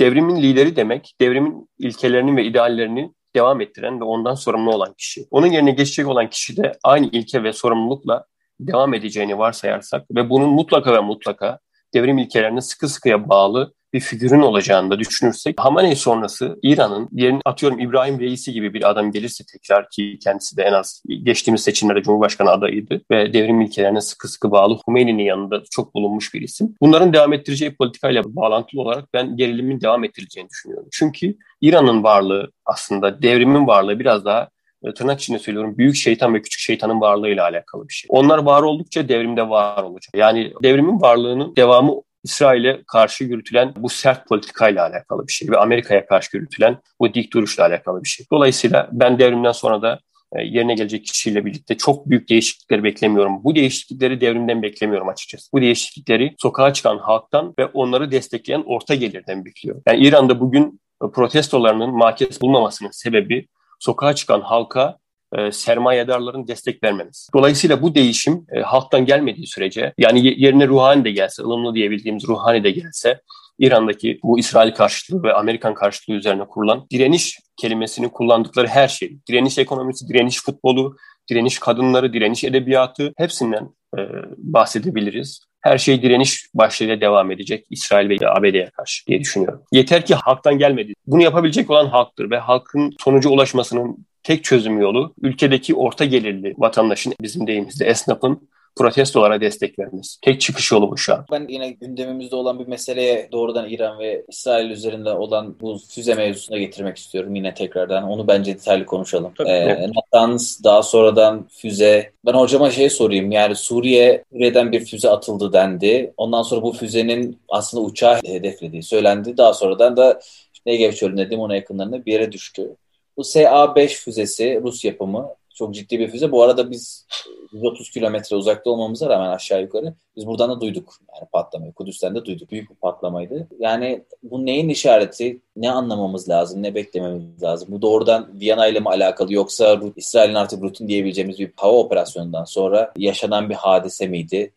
devrimin 0.00 0.42
lideri 0.42 0.76
demek, 0.76 1.14
devrimin 1.20 1.68
ilkelerinin 1.78 2.36
ve 2.36 2.44
ideallerini 2.44 3.12
devam 3.36 3.60
ettiren 3.60 4.00
ve 4.00 4.04
ondan 4.04 4.34
sorumlu 4.34 4.74
olan 4.74 4.94
kişi. 4.98 5.24
Onun 5.30 5.46
yerine 5.46 5.70
geçecek 5.70 6.08
olan 6.08 6.30
kişi 6.30 6.56
de 6.56 6.72
aynı 6.84 7.06
ilke 7.12 7.42
ve 7.42 7.52
sorumlulukla 7.52 8.24
devam 8.60 8.94
edeceğini 8.94 9.38
varsayarsak 9.38 10.10
ve 10.10 10.30
bunun 10.30 10.50
mutlaka 10.50 10.92
ve 10.92 11.00
mutlaka 11.00 11.58
devrim 11.94 12.18
ilkelerine 12.18 12.60
sıkı 12.60 12.88
sıkıya 12.88 13.28
bağlı 13.28 13.74
bir 13.92 14.00
figürün 14.00 14.40
olacağını 14.40 14.90
da 14.90 14.98
düşünürsek 14.98 15.60
Hamaney 15.60 15.96
sonrası 15.96 16.58
İran'ın 16.62 17.08
yerin 17.12 17.40
atıyorum 17.44 17.78
İbrahim 17.78 18.20
Reisi 18.20 18.52
gibi 18.52 18.74
bir 18.74 18.90
adam 18.90 19.12
gelirse 19.12 19.44
tekrar 19.52 19.88
ki 19.88 20.18
kendisi 20.24 20.56
de 20.56 20.62
en 20.62 20.72
az 20.72 21.02
geçtiğimiz 21.22 21.62
seçimlerde 21.62 22.02
Cumhurbaşkanı 22.02 22.50
adayıydı 22.50 23.00
ve 23.10 23.32
devrim 23.32 23.60
ilkelerine 23.60 24.00
sıkı 24.00 24.28
sıkı 24.28 24.50
bağlı 24.50 24.78
Hümeyni'nin 24.88 25.22
yanında 25.22 25.62
çok 25.70 25.94
bulunmuş 25.94 26.34
bir 26.34 26.42
isim. 26.42 26.74
Bunların 26.80 27.12
devam 27.12 27.32
ettireceği 27.32 27.74
politikayla 27.74 28.22
bağlantılı 28.26 28.80
olarak 28.80 29.14
ben 29.14 29.36
gerilimin 29.36 29.80
devam 29.80 30.04
ettirileceğini 30.04 30.50
düşünüyorum. 30.50 30.88
Çünkü 30.92 31.36
İran'ın 31.60 32.02
varlığı 32.02 32.52
aslında 32.66 33.22
devrimin 33.22 33.66
varlığı 33.66 33.98
biraz 33.98 34.24
daha 34.24 34.48
e, 34.84 34.94
tırnak 34.94 35.20
içinde 35.20 35.38
söylüyorum 35.38 35.78
büyük 35.78 35.96
şeytan 35.96 36.34
ve 36.34 36.42
küçük 36.42 36.60
şeytanın 36.60 37.00
varlığıyla 37.00 37.44
alakalı 37.44 37.88
bir 37.88 37.94
şey. 37.94 38.08
Onlar 38.08 38.38
var 38.38 38.62
oldukça 38.62 39.08
devrimde 39.08 39.48
var 39.48 39.82
olacak. 39.82 40.14
Yani 40.14 40.52
devrimin 40.62 41.00
varlığının 41.00 41.56
devamı 41.56 42.02
İsrail'e 42.24 42.82
karşı 42.86 43.24
yürütülen 43.24 43.74
bu 43.76 43.88
sert 43.88 44.28
politikayla 44.28 44.86
alakalı 44.86 45.26
bir 45.26 45.32
şey 45.32 45.50
ve 45.50 45.58
Amerika'ya 45.58 46.06
karşı 46.06 46.36
yürütülen 46.36 46.78
bu 47.00 47.14
dik 47.14 47.32
duruşla 47.32 47.64
alakalı 47.64 48.02
bir 48.02 48.08
şey. 48.08 48.26
Dolayısıyla 48.32 48.88
ben 48.92 49.18
devrimden 49.18 49.52
sonra 49.52 49.82
da 49.82 50.00
e, 50.36 50.42
yerine 50.42 50.74
gelecek 50.74 51.06
kişiyle 51.06 51.44
birlikte 51.44 51.76
çok 51.76 52.10
büyük 52.10 52.28
değişiklikleri 52.28 52.84
beklemiyorum. 52.84 53.44
Bu 53.44 53.54
değişiklikleri 53.54 54.20
devrimden 54.20 54.62
beklemiyorum 54.62 55.08
açıkçası. 55.08 55.52
Bu 55.52 55.60
değişiklikleri 55.60 56.34
sokağa 56.38 56.72
çıkan 56.72 56.98
halktan 56.98 57.54
ve 57.58 57.66
onları 57.66 58.10
destekleyen 58.10 58.62
orta 58.66 58.94
gelirden 58.94 59.44
bekliyorum. 59.44 59.82
Yani 59.86 60.06
İran'da 60.06 60.40
bugün 60.40 60.80
protestolarının 61.14 61.90
makes 61.90 62.42
bulmamasının 62.42 62.90
sebebi 62.90 63.48
sokağa 63.80 64.14
çıkan 64.14 64.40
halka 64.40 64.98
e, 65.38 65.52
sermayedarların 65.52 66.48
destek 66.48 66.84
vermemiz. 66.84 67.28
Dolayısıyla 67.34 67.82
bu 67.82 67.94
değişim 67.94 68.46
e, 68.56 68.60
halktan 68.60 69.06
gelmediği 69.06 69.46
sürece 69.46 69.92
yani 69.98 70.42
yerine 70.42 70.68
ruhani 70.68 71.04
de 71.04 71.10
gelse, 71.10 71.42
ılımlı 71.42 71.74
diyebildiğimiz 71.74 72.28
ruhani 72.28 72.64
de 72.64 72.70
gelse 72.70 73.20
İran'daki 73.58 74.20
bu 74.22 74.38
İsrail 74.38 74.72
karşıtlığı 74.72 75.22
ve 75.22 75.32
Amerikan 75.34 75.74
karşıtlığı 75.74 76.14
üzerine 76.14 76.44
kurulan 76.44 76.86
direniş 76.92 77.38
kelimesini 77.56 78.08
kullandıkları 78.08 78.66
her 78.66 78.88
şey, 78.88 79.18
direniş 79.28 79.58
ekonomisi, 79.58 80.08
direniş 80.08 80.42
futbolu, 80.42 80.96
direniş 81.30 81.58
kadınları, 81.58 82.12
direniş 82.12 82.44
edebiyatı 82.44 83.12
hepsinden 83.16 83.68
e, 83.98 84.00
bahsedebiliriz. 84.36 85.40
her 85.60 85.78
şey 85.78 86.02
direniş 86.02 86.46
başlığıyla 86.54 87.00
devam 87.00 87.30
edecek 87.30 87.66
İsrail 87.70 88.10
ve 88.10 88.30
ABD'ye 88.30 88.70
karşı 88.76 89.06
diye 89.06 89.20
düşünüyorum. 89.20 89.62
Yeter 89.72 90.06
ki 90.06 90.14
halktan 90.14 90.58
gelmedi. 90.58 90.92
Bunu 91.06 91.22
yapabilecek 91.22 91.70
olan 91.70 91.86
halktır 91.86 92.30
ve 92.30 92.38
halkın 92.38 92.94
sonuca 92.98 93.30
ulaşmasının 93.30 94.06
tek 94.22 94.44
çözüm 94.44 94.80
yolu 94.80 95.14
ülkedeki 95.22 95.74
orta 95.74 96.04
gelirli 96.04 96.54
vatandaşın 96.58 97.14
bizim 97.20 97.46
deyimizde 97.46 97.86
esnafın 97.86 98.48
protestolara 98.76 99.40
destek 99.40 99.78
vermesi. 99.78 100.20
Tek 100.20 100.40
çıkış 100.40 100.72
yolu 100.72 100.90
bu 100.90 100.98
şu 100.98 101.14
an. 101.14 101.26
Ben 101.32 101.46
yine 101.48 101.70
gündemimizde 101.70 102.36
olan 102.36 102.58
bir 102.58 102.66
meseleye 102.66 103.28
doğrudan 103.32 103.68
İran 103.68 103.98
ve 103.98 104.24
İsrail 104.28 104.70
üzerinde 104.70 105.10
olan 105.10 105.56
bu 105.60 105.78
füze 105.88 106.14
mevzusuna 106.14 106.58
getirmek 106.58 106.96
istiyorum 106.96 107.34
yine 107.34 107.54
tekrardan. 107.54 108.04
Onu 108.04 108.28
bence 108.28 108.54
detaylı 108.54 108.86
konuşalım. 108.86 109.32
Tabii, 109.38 109.48
ee, 109.48 109.88
Natanz 109.94 110.64
daha 110.64 110.82
sonradan 110.82 111.48
füze. 111.50 112.10
Ben 112.26 112.32
hocama 112.32 112.70
şey 112.70 112.90
sorayım 112.90 113.30
yani 113.30 113.56
Suriye 113.56 114.24
Suriye'den 114.32 114.72
bir 114.72 114.84
füze 114.84 115.10
atıldı 115.10 115.52
dendi. 115.52 116.12
Ondan 116.16 116.42
sonra 116.42 116.62
bu 116.62 116.72
füzenin 116.72 117.38
aslında 117.48 117.84
uçağı 117.84 118.20
hedeflediği 118.26 118.82
söylendi. 118.82 119.36
Daha 119.36 119.54
sonradan 119.54 119.96
da 119.96 120.20
Negev 120.66 120.92
çölünde 120.92 121.30
Dimona 121.30 121.56
yakınlarında 121.56 122.06
bir 122.06 122.12
yere 122.12 122.32
düştü. 122.32 122.76
Bu 123.16 123.22
SA-5 123.22 123.88
füzesi 123.88 124.60
Rus 124.62 124.84
yapımı 124.84 125.28
çok 125.54 125.74
ciddi 125.74 125.98
bir 125.98 126.08
füze. 126.08 126.32
Bu 126.32 126.42
arada 126.42 126.70
biz 126.70 127.06
130 127.52 127.90
kilometre 127.90 128.36
uzakta 128.36 128.70
olmamıza 128.70 129.08
rağmen 129.08 129.30
aşağı 129.30 129.62
yukarı 129.62 129.94
biz 130.16 130.26
buradan 130.26 130.50
da 130.50 130.60
duyduk. 130.60 130.94
Yani 131.14 131.28
patlamayı. 131.32 131.72
Kudüs'ten 131.72 132.14
de 132.14 132.24
duyduk. 132.24 132.50
Büyük 132.50 132.70
bir 132.70 132.74
patlamaydı. 132.74 133.48
Yani 133.58 134.04
bu 134.22 134.46
neyin 134.46 134.68
işareti? 134.68 135.40
Ne 135.56 135.70
anlamamız 135.70 136.28
lazım? 136.28 136.62
Ne 136.62 136.74
beklememiz 136.74 137.42
lazım? 137.42 137.68
Bu 137.72 137.82
doğrudan 137.82 138.40
Viyana 138.40 138.66
ile 138.66 138.80
mi 138.80 138.88
alakalı 138.88 139.32
yoksa 139.32 139.80
İsrail'in 139.96 140.34
artık 140.34 140.62
rutin 140.62 140.88
diyebileceğimiz 140.88 141.38
bir 141.38 141.50
hava 141.56 141.78
operasyonundan 141.78 142.44
sonra 142.44 142.92
yaşanan 142.96 143.50
bir 143.50 143.54
hadise 143.54 144.06
miydi? 144.06 144.52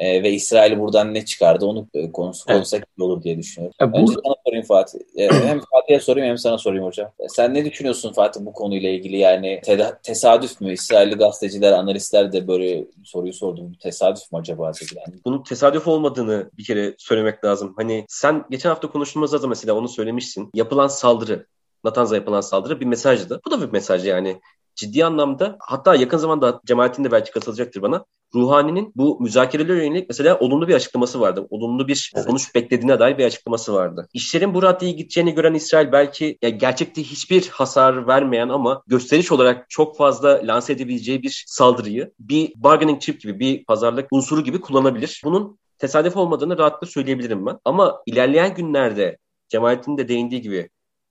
E, 0.00 0.22
ve 0.22 0.30
İsrail 0.30 0.78
buradan 0.78 1.14
ne 1.14 1.24
çıkardı 1.24 1.66
onu 1.66 1.88
e, 1.94 2.12
konusu 2.12 2.44
evet. 2.48 2.56
konuşsak 2.56 2.88
iyi 2.98 3.02
olur 3.02 3.22
diye 3.22 3.38
düşünüyorum. 3.38 3.74
E, 3.82 3.92
bu... 3.92 3.96
Önce 3.96 4.12
sana 4.24 4.34
sorayım 4.46 4.66
Fatih. 4.66 4.98
E, 5.16 5.28
hem 5.30 5.60
Fatih'e 5.60 6.00
sorayım 6.00 6.28
hem 6.28 6.38
sana 6.38 6.58
sorayım 6.58 6.84
hocam. 6.84 7.12
E, 7.18 7.28
sen 7.28 7.54
ne 7.54 7.64
düşünüyorsun 7.64 8.12
Fatih 8.12 8.40
bu 8.40 8.52
konuyla 8.52 8.90
ilgili? 8.90 9.16
Yani 9.16 9.60
te- 9.64 9.92
tesadüf 10.02 10.60
mü? 10.60 10.72
İsrailli 10.72 11.14
gazeteciler, 11.14 11.72
analistler 11.72 12.32
de 12.32 12.48
böyle 12.48 12.84
soruyu 13.04 13.32
sordum. 13.32 13.72
Tesadüf 13.82 14.32
mü 14.32 14.38
acaba? 14.38 14.72
Yani? 14.96 15.20
Bunun 15.24 15.42
tesadüf 15.42 15.88
olmadığını 15.88 16.50
bir 16.58 16.64
kere 16.64 16.94
söylemek 16.98 17.44
lazım. 17.44 17.74
Hani 17.76 18.04
sen 18.08 18.44
geçen 18.50 18.68
hafta 18.68 18.90
konuştuğumuzda 18.90 19.42
da 19.42 19.46
mesela 19.46 19.74
onu 19.74 19.88
söylemişsin. 19.88 20.50
Yapılan 20.54 20.88
saldırı 20.88 21.46
Natanz'a 21.84 22.16
yapılan 22.16 22.40
saldırı 22.40 22.80
bir 22.80 22.86
mesajdı. 22.86 23.40
Bu 23.46 23.50
da 23.50 23.60
bir 23.62 23.72
mesaj 23.72 24.06
yani 24.06 24.40
ciddi 24.74 25.04
anlamda 25.04 25.56
hatta 25.60 25.94
yakın 25.94 26.18
zamanda 26.18 26.60
Cemalettin 26.66 27.04
de 27.04 27.12
belki 27.12 27.30
katılacaktır 27.30 27.82
bana. 27.82 28.04
Ruhani'nin 28.34 28.92
bu 28.96 29.20
müzakerelere 29.20 29.86
yönelik 29.86 30.08
mesela 30.08 30.38
olumlu 30.38 30.68
bir 30.68 30.74
açıklaması 30.74 31.20
vardı. 31.20 31.46
Olumlu 31.50 31.88
bir 31.88 32.12
evet. 32.14 32.24
sonuç 32.26 32.54
beklediğine 32.54 32.98
dair 32.98 33.18
bir 33.18 33.24
açıklaması 33.24 33.74
vardı. 33.74 34.08
İşlerin 34.12 34.54
bu 34.54 34.62
raddeye 34.62 34.92
gideceğini 34.92 35.34
gören 35.34 35.54
İsrail 35.54 35.92
belki 35.92 36.38
ya 36.42 36.48
gerçekte 36.48 37.02
hiçbir 37.02 37.48
hasar 37.48 38.06
vermeyen 38.06 38.48
ama 38.48 38.82
gösteriş 38.86 39.32
olarak 39.32 39.70
çok 39.70 39.96
fazla 39.96 40.40
lanse 40.44 40.72
edebileceği 40.72 41.22
bir 41.22 41.44
saldırıyı 41.46 42.12
bir 42.18 42.52
bargaining 42.56 43.00
chip 43.00 43.20
gibi 43.20 43.40
bir 43.40 43.64
pazarlık 43.64 44.08
unsuru 44.10 44.44
gibi 44.44 44.60
kullanabilir. 44.60 45.22
Bunun 45.24 45.58
tesadüf 45.78 46.16
olmadığını 46.16 46.58
rahatlıkla 46.58 46.86
söyleyebilirim 46.86 47.46
ben. 47.46 47.58
Ama 47.64 48.02
ilerleyen 48.06 48.54
günlerde 48.54 49.18
Cemalettin 49.48 49.98
de 49.98 50.08
değindiği 50.08 50.40
gibi 50.40 50.68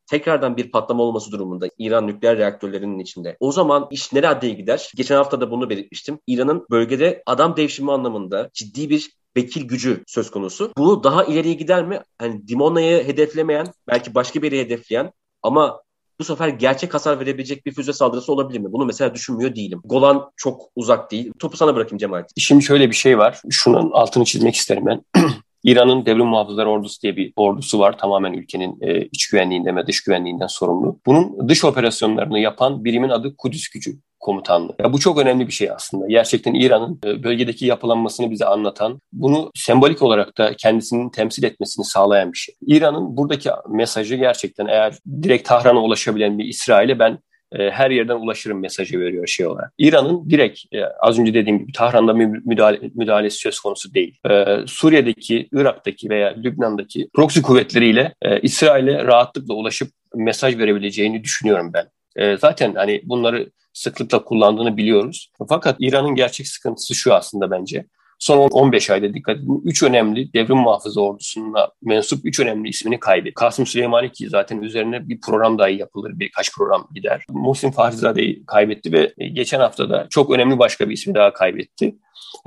tekrardan 0.10 0.58
bir 0.58 0.72
patlama 0.72 1.04
olması 1.04 1.32
durumunda 1.32 1.68
İran 1.78 2.08
nükleer 2.08 2.38
reaktörlerinin 2.38 3.00
içinde. 3.00 3.38
O 3.40 3.52
zaman 3.52 3.88
iş 3.92 4.14
ne 4.14 4.24
raddeye 4.24 4.54
gider? 4.54 4.92
Geçen 4.96 5.16
hafta 5.16 5.42
da 5.42 5.52
bunu 5.52 5.70
belirtmiştim. 5.70 6.20
İran'ın 6.28 6.66
bölgede 6.72 7.24
adam 7.26 7.58
devşimi 7.58 7.92
anlamında 7.92 8.50
ciddi 8.54 8.90
bir 8.90 9.10
vekil 9.38 9.68
gücü 9.68 10.04
söz 10.08 10.32
konusu. 10.32 10.72
Bu 10.78 11.04
daha 11.04 11.24
ileriye 11.24 11.54
gider 11.54 11.86
mi? 11.86 12.02
Hani 12.18 12.48
Dimona'yı 12.48 13.04
hedeflemeyen, 13.04 13.68
belki 13.88 14.16
başka 14.16 14.42
bir 14.42 14.52
yere 14.52 14.66
hedefleyen 14.66 15.12
ama 15.44 15.82
bu 16.20 16.24
sefer 16.24 16.48
gerçek 16.48 16.94
hasar 16.94 17.20
verebilecek 17.20 17.66
bir 17.66 17.74
füze 17.74 17.94
saldırısı 17.94 18.34
olabilir 18.34 18.60
mi? 18.60 18.72
Bunu 18.72 18.86
mesela 18.86 19.14
düşünmüyor 19.14 19.56
değilim. 19.56 19.82
Golan 19.86 20.32
çok 20.38 20.62
uzak 20.76 21.12
değil. 21.12 21.32
Topu 21.40 21.58
sana 21.58 21.76
bırakayım 21.76 21.98
Cemal. 21.98 22.24
Şimdi 22.38 22.64
şöyle 22.64 22.90
bir 22.90 22.96
şey 22.96 23.18
var. 23.18 23.42
Şunun 23.50 23.92
altını 23.92 24.26
çizmek 24.26 24.56
isterim 24.56 24.86
ben. 24.86 25.02
İran'ın 25.64 26.06
devrim 26.06 26.26
muhafızları 26.26 26.70
ordusu 26.70 27.02
diye 27.02 27.18
bir 27.18 27.34
ordusu 27.36 27.80
var. 27.80 27.98
Tamamen 27.98 28.34
ülkenin 28.34 28.78
e, 28.82 29.02
iç 29.02 29.30
güvenliğinden 29.30 29.78
ve 29.78 29.88
dış 29.88 30.04
güvenliğinden 30.04 30.48
sorumlu. 30.48 31.00
Bunun 31.06 31.50
dış 31.50 31.66
operasyonlarını 31.66 32.40
yapan 32.40 32.86
birimin 32.86 33.10
adı 33.10 33.36
Kudüs 33.38 33.70
Gücü 33.70 34.00
komutanlığı. 34.20 34.76
Ya 34.80 34.94
bu 34.94 35.00
çok 35.00 35.18
önemli 35.18 35.48
bir 35.48 35.52
şey 35.52 35.72
aslında. 35.72 36.08
Gerçekten 36.08 36.54
İran'ın 36.54 37.00
e, 37.06 37.24
bölgedeki 37.24 37.66
yapılanmasını 37.66 38.32
bize 38.32 38.46
anlatan, 38.46 39.00
bunu 39.14 39.52
sembolik 39.56 40.02
olarak 40.02 40.38
da 40.38 40.54
kendisinin 40.58 41.10
temsil 41.10 41.44
etmesini 41.44 41.86
sağlayan 41.86 42.34
bir 42.34 42.38
şey. 42.38 42.56
İran'ın 42.68 43.18
buradaki 43.18 43.50
mesajı 43.70 44.16
gerçekten 44.16 44.66
eğer 44.66 44.98
direkt 45.24 45.48
Tahran'a 45.48 45.80
ulaşabilen 45.80 46.38
bir 46.38 46.46
İsrail'e 46.46 47.00
ben 47.00 47.20
e, 47.52 47.70
her 47.70 47.92
yerden 47.92 48.16
ulaşırım 48.16 48.60
mesajı 48.60 49.00
veriyor 49.00 49.28
şey 49.28 49.48
olarak. 49.48 49.74
İran'ın 49.78 50.30
direkt 50.30 50.60
e, 50.74 50.86
az 50.86 51.20
önce 51.20 51.34
dediğim 51.34 51.60
gibi 51.60 51.72
Tahran'da 51.72 52.14
müdahale, 52.14 52.80
müdahalesi 52.96 53.38
söz 53.38 53.60
konusu 53.60 53.94
değil. 53.94 54.18
E, 54.30 54.46
Suriye'deki, 54.68 55.50
Irak'taki 55.54 56.10
veya 56.10 56.36
Lübnan'daki 56.38 57.10
proxy 57.14 57.42
kuvvetleriyle 57.42 58.14
e, 58.22 58.40
İsrail'e 58.40 59.04
rahatlıkla 59.04 59.54
ulaşıp 59.54 59.90
mesaj 60.16 60.58
verebileceğini 60.58 61.24
düşünüyorum 61.24 61.72
ben. 61.74 61.86
E, 62.16 62.38
zaten 62.38 62.76
hani 62.76 63.02
bunları 63.04 63.50
sıklıkla 63.74 64.24
kullandığını 64.24 64.78
biliyoruz. 64.78 65.32
Fakat 65.50 65.76
İran'ın 65.80 66.16
gerçek 66.16 66.48
sıkıntısı 66.48 66.96
şu 66.96 67.14
aslında 67.14 67.52
bence 67.52 67.86
son 68.20 68.50
15 68.50 68.90
ayda 68.90 69.14
dikkat 69.14 69.38
edin 69.38 69.62
3 69.66 69.84
önemli 69.84 70.34
devrim 70.34 70.58
muhafızı 70.58 71.02
ordusuna 71.02 71.70
mensup 71.82 72.26
3 72.26 72.40
önemli 72.40 72.70
ismini 72.70 73.00
kaybetti. 73.00 73.34
Kasım 73.34 73.66
Süleymani 73.66 74.12
ki 74.12 74.30
zaten 74.30 74.62
üzerine 74.62 75.10
bir 75.10 75.22
program 75.22 75.60
dahi 75.60 75.78
yapılır, 75.78 76.20
birkaç 76.20 76.56
program 76.56 76.88
gider. 76.96 77.24
Muhsin 77.30 77.72
Fahrizade'yi 77.72 78.46
kaybetti 78.46 78.94
ve 78.94 79.14
geçen 79.28 79.60
hafta 79.60 79.90
da 79.90 80.08
çok 80.10 80.32
önemli 80.32 80.60
başka 80.60 80.90
bir 80.90 80.94
ismi 80.94 81.16
daha 81.16 81.34
kaybetti. 81.34 81.96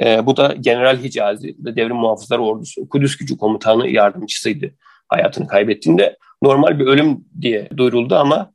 E, 0.02 0.26
bu 0.26 0.37
da 0.37 0.54
General 0.61 0.98
Hicazi, 0.98 1.56
devrim 1.58 1.96
muhafızları 1.96 2.42
ordusu 2.42 2.88
Kudüs 2.88 3.16
gücü 3.16 3.37
komutanı 3.37 3.88
yardımcısıydı 3.88 4.74
hayatını 5.08 5.46
kaybettiğinde. 5.46 6.16
Normal 6.42 6.78
bir 6.78 6.87
ölüm 6.87 7.24
diye 7.40 7.68
duyuruldu 7.76 8.14
ama 8.14 8.52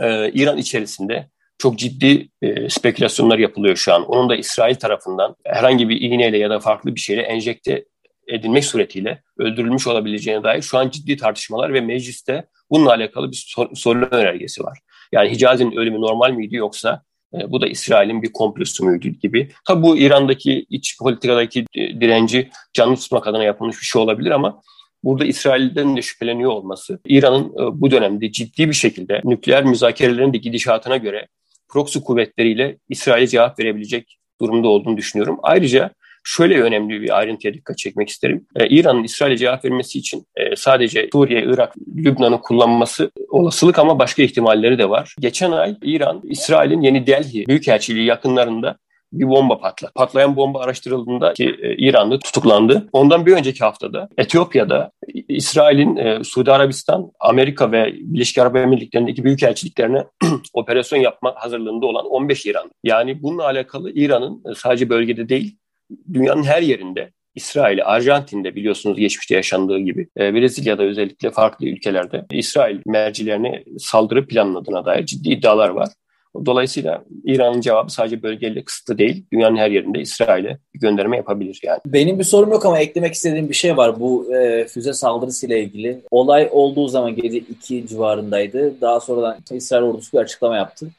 e, 0.00 0.32
İran 0.32 0.58
içerisinde 0.58 1.30
çok 1.64 1.78
ciddi 1.78 2.28
e, 2.42 2.68
spekülasyonlar 2.68 3.38
yapılıyor 3.38 3.76
şu 3.76 3.94
an. 3.94 4.04
Onun 4.04 4.28
da 4.28 4.36
İsrail 4.36 4.74
tarafından 4.74 5.36
herhangi 5.44 5.88
bir 5.88 6.00
iğneyle 6.00 6.38
ya 6.38 6.50
da 6.50 6.60
farklı 6.60 6.94
bir 6.94 7.00
şeyle 7.00 7.22
enjekte 7.22 7.84
edilmek 8.28 8.64
suretiyle 8.64 9.22
öldürülmüş 9.38 9.86
olabileceğine 9.86 10.42
dair 10.42 10.62
şu 10.62 10.78
an 10.78 10.90
ciddi 10.90 11.16
tartışmalar 11.16 11.74
ve 11.74 11.80
mecliste 11.80 12.46
bununla 12.70 12.90
alakalı 12.90 13.30
bir 13.30 13.44
sor, 13.48 13.68
soru 13.74 14.08
önergesi 14.10 14.64
var. 14.64 14.78
Yani 15.12 15.30
Hicazi'nin 15.30 15.76
ölümü 15.76 16.00
normal 16.00 16.30
miydi 16.32 16.56
yoksa 16.56 17.02
e, 17.34 17.52
bu 17.52 17.60
da 17.60 17.66
İsrail'in 17.66 18.22
bir 18.22 18.32
komplosu 18.32 18.84
muydu 18.84 19.08
gibi. 19.08 19.48
Tabi 19.66 19.82
bu 19.82 19.96
İran'daki 19.96 20.66
iç 20.70 20.98
politikadaki 20.98 21.64
direnci 21.74 22.50
canlı 22.72 22.96
tutmak 22.96 23.26
adına 23.26 23.44
yapılmış 23.44 23.80
bir 23.80 23.86
şey 23.86 24.02
olabilir 24.02 24.30
ama 24.30 24.60
burada 25.04 25.24
İsrail'den 25.24 25.96
de 25.96 26.02
şüpheleniyor 26.02 26.50
olması 26.50 27.00
İran'ın 27.06 27.44
e, 27.44 27.80
bu 27.80 27.90
dönemde 27.90 28.32
ciddi 28.32 28.68
bir 28.68 28.74
şekilde 28.74 29.20
nükleer 29.24 29.64
müzakerelerin 29.64 30.32
de 30.32 30.38
gidişatına 30.38 30.96
göre 30.96 31.28
proxy 31.74 31.98
kuvvetleriyle 31.98 32.76
İsrail'e 32.88 33.26
cevap 33.26 33.58
verebilecek 33.58 34.18
durumda 34.40 34.68
olduğunu 34.68 34.96
düşünüyorum. 34.96 35.38
Ayrıca 35.42 35.90
şöyle 36.24 36.60
önemli 36.60 37.02
bir 37.02 37.18
ayrıntıya 37.18 37.54
dikkat 37.54 37.78
çekmek 37.78 38.08
isterim. 38.08 38.46
Ee, 38.56 38.68
İran'ın 38.68 39.04
İsrail'e 39.04 39.36
cevap 39.36 39.64
vermesi 39.64 39.98
için 39.98 40.26
e, 40.36 40.56
sadece 40.56 41.08
Suriye, 41.12 41.42
Irak, 41.42 41.74
Lübnan'ı 41.96 42.40
kullanması 42.40 43.10
olasılık 43.28 43.78
ama 43.78 43.98
başka 43.98 44.22
ihtimalleri 44.22 44.78
de 44.78 44.88
var. 44.88 45.14
Geçen 45.20 45.52
ay 45.52 45.76
İran, 45.82 46.20
İsrail'in 46.24 46.80
Yeni 46.80 47.06
Delhi 47.06 47.46
Büyükelçiliği 47.46 48.06
yakınlarında 48.06 48.78
bir 49.18 49.28
bomba 49.28 49.58
patladı. 49.58 49.92
Patlayan 49.94 50.36
bomba 50.36 50.60
araştırıldığında 50.60 51.32
ki 51.32 51.56
e, 51.62 51.76
İranlı 51.76 52.18
tutuklandı. 52.18 52.88
Ondan 52.92 53.26
bir 53.26 53.32
önceki 53.32 53.64
haftada 53.64 54.08
Etiyopya'da 54.18 54.90
İsrail'in 55.28 55.96
e, 55.96 56.24
Suudi 56.24 56.52
Arabistan, 56.52 57.12
Amerika 57.20 57.72
ve 57.72 57.92
Birleşik 57.94 58.38
Arap 58.38 58.56
Emirlikleri'ndeki 58.56 59.24
büyükelçiliklerine 59.24 60.04
operasyon 60.52 61.00
yapma 61.00 61.34
hazırlığında 61.36 61.86
olan 61.86 62.06
15 62.06 62.46
İran. 62.46 62.70
Yani 62.84 63.22
bununla 63.22 63.44
alakalı 63.44 63.90
İran'ın 63.90 64.42
e, 64.50 64.54
sadece 64.54 64.88
bölgede 64.88 65.28
değil 65.28 65.56
dünyanın 66.12 66.42
her 66.42 66.62
yerinde 66.62 67.10
İsrail, 67.34 67.84
Arjantin'de 67.84 68.54
biliyorsunuz 68.56 68.98
geçmişte 68.98 69.34
yaşandığı 69.34 69.78
gibi 69.78 70.08
e, 70.18 70.34
Brezilya'da 70.34 70.82
özellikle 70.82 71.30
farklı 71.30 71.66
ülkelerde 71.66 72.26
İsrail 72.30 72.80
mercilerine 72.86 73.64
saldırı 73.78 74.26
planladığına 74.26 74.84
dair 74.84 75.06
ciddi 75.06 75.30
iddialar 75.30 75.68
var. 75.68 75.88
Dolayısıyla 76.46 77.04
İran'ın 77.24 77.60
cevabı 77.60 77.92
sadece 77.92 78.22
bölgeyle 78.22 78.64
kısıtlı 78.64 78.98
değil. 78.98 79.24
Dünyanın 79.32 79.56
her 79.56 79.70
yerinde 79.70 80.00
İsrail'e 80.00 80.58
gönderme 80.74 81.16
yapabilir 81.16 81.60
yani. 81.62 81.80
Benim 81.86 82.18
bir 82.18 82.24
sorum 82.24 82.52
yok 82.52 82.66
ama 82.66 82.78
eklemek 82.78 83.14
istediğim 83.14 83.48
bir 83.48 83.54
şey 83.54 83.76
var. 83.76 84.00
Bu 84.00 84.34
e, 84.34 84.64
füze 84.64 84.92
saldırısıyla 84.92 85.56
ilgili. 85.56 86.00
Olay 86.10 86.48
olduğu 86.52 86.88
zaman 86.88 87.14
gece 87.14 87.38
2 87.38 87.86
civarındaydı. 87.86 88.80
Daha 88.80 89.00
sonradan 89.00 89.36
İsrail 89.50 89.82
ordusu 89.82 90.12
bir 90.12 90.22
açıklama 90.22 90.56
yaptı. 90.56 90.90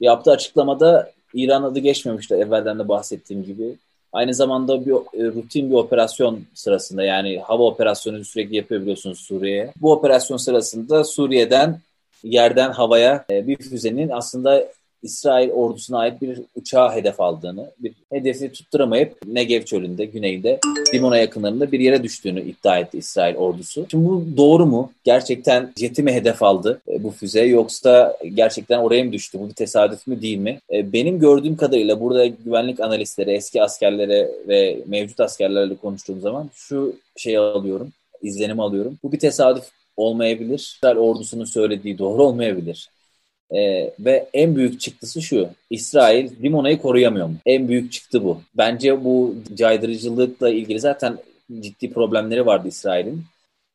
Yaptığı 0.00 0.30
açıklamada 0.30 1.10
İran 1.34 1.62
adı 1.62 1.78
geçmemişti 1.78 2.34
evvelden 2.34 2.78
de 2.78 2.88
bahsettiğim 2.88 3.44
gibi. 3.44 3.76
Aynı 4.12 4.34
zamanda 4.34 4.86
bir 4.86 4.92
e, 4.92 5.26
rutin 5.26 5.70
bir 5.70 5.74
operasyon 5.74 6.40
sırasında 6.54 7.04
yani 7.04 7.38
hava 7.38 7.62
operasyonu 7.62 8.24
sürekli 8.24 8.56
yapıyor 8.56 8.80
biliyorsunuz 8.80 9.18
Suriye'ye. 9.18 9.72
Bu 9.80 9.92
operasyon 9.92 10.36
sırasında 10.36 11.04
Suriye'den 11.04 11.80
yerden 12.24 12.72
havaya 12.72 13.24
e, 13.30 13.46
bir 13.46 13.56
füzenin 13.56 14.08
aslında 14.08 14.66
İsrail 15.02 15.50
ordusuna 15.50 15.98
ait 15.98 16.22
bir 16.22 16.40
uçağı 16.54 16.92
hedef 16.92 17.20
aldığını, 17.20 17.70
bir 17.78 17.92
hedefi 18.12 18.52
tutturamayıp 18.52 19.16
Negev 19.26 19.62
çölünde, 19.62 20.04
güneyde, 20.04 20.60
Dimona 20.92 21.18
yakınlarında 21.18 21.72
bir 21.72 21.80
yere 21.80 22.02
düştüğünü 22.02 22.42
iddia 22.42 22.78
etti 22.78 22.98
İsrail 22.98 23.36
ordusu. 23.36 23.86
Şimdi 23.90 24.08
bu 24.08 24.24
doğru 24.36 24.66
mu? 24.66 24.92
Gerçekten 25.04 25.72
jeti 25.76 26.02
mi 26.02 26.12
hedef 26.12 26.42
aldı 26.42 26.80
e, 26.88 27.02
bu 27.02 27.10
füze 27.10 27.44
yoksa 27.44 28.16
gerçekten 28.34 28.78
oraya 28.78 29.04
mı 29.04 29.12
düştü? 29.12 29.38
Bu 29.40 29.48
bir 29.48 29.54
tesadüf 29.54 30.06
mü 30.06 30.22
değil 30.22 30.38
mi? 30.38 30.58
E, 30.72 30.92
benim 30.92 31.18
gördüğüm 31.18 31.56
kadarıyla 31.56 32.00
burada 32.00 32.26
güvenlik 32.26 32.80
analistleri, 32.80 33.30
eski 33.30 33.62
askerlere 33.62 34.30
ve 34.48 34.78
mevcut 34.86 35.20
askerlerle 35.20 35.76
konuştuğum 35.76 36.20
zaman 36.20 36.50
şu 36.54 36.96
şeyi 37.16 37.38
alıyorum, 37.38 37.92
izlenimi 38.22 38.62
alıyorum. 38.62 38.98
Bu 39.02 39.12
bir 39.12 39.18
tesadüf 39.18 39.64
olmayabilir. 39.96 40.58
İsrail 40.58 40.96
ordusunun 40.96 41.44
söylediği 41.44 41.98
doğru 41.98 42.22
olmayabilir. 42.22 42.90
Ee, 43.50 43.90
ve 44.00 44.28
en 44.34 44.56
büyük 44.56 44.80
çıktısı 44.80 45.22
şu. 45.22 45.48
İsrail 45.70 46.42
Limona'yı 46.42 46.78
koruyamıyor 46.78 47.26
mu? 47.26 47.34
En 47.46 47.68
büyük 47.68 47.92
çıktı 47.92 48.24
bu. 48.24 48.40
Bence 48.54 49.04
bu 49.04 49.34
caydırıcılıkla 49.54 50.50
ilgili 50.50 50.80
zaten 50.80 51.18
ciddi 51.60 51.92
problemleri 51.92 52.46
vardı 52.46 52.68
İsrail'in. 52.68 53.24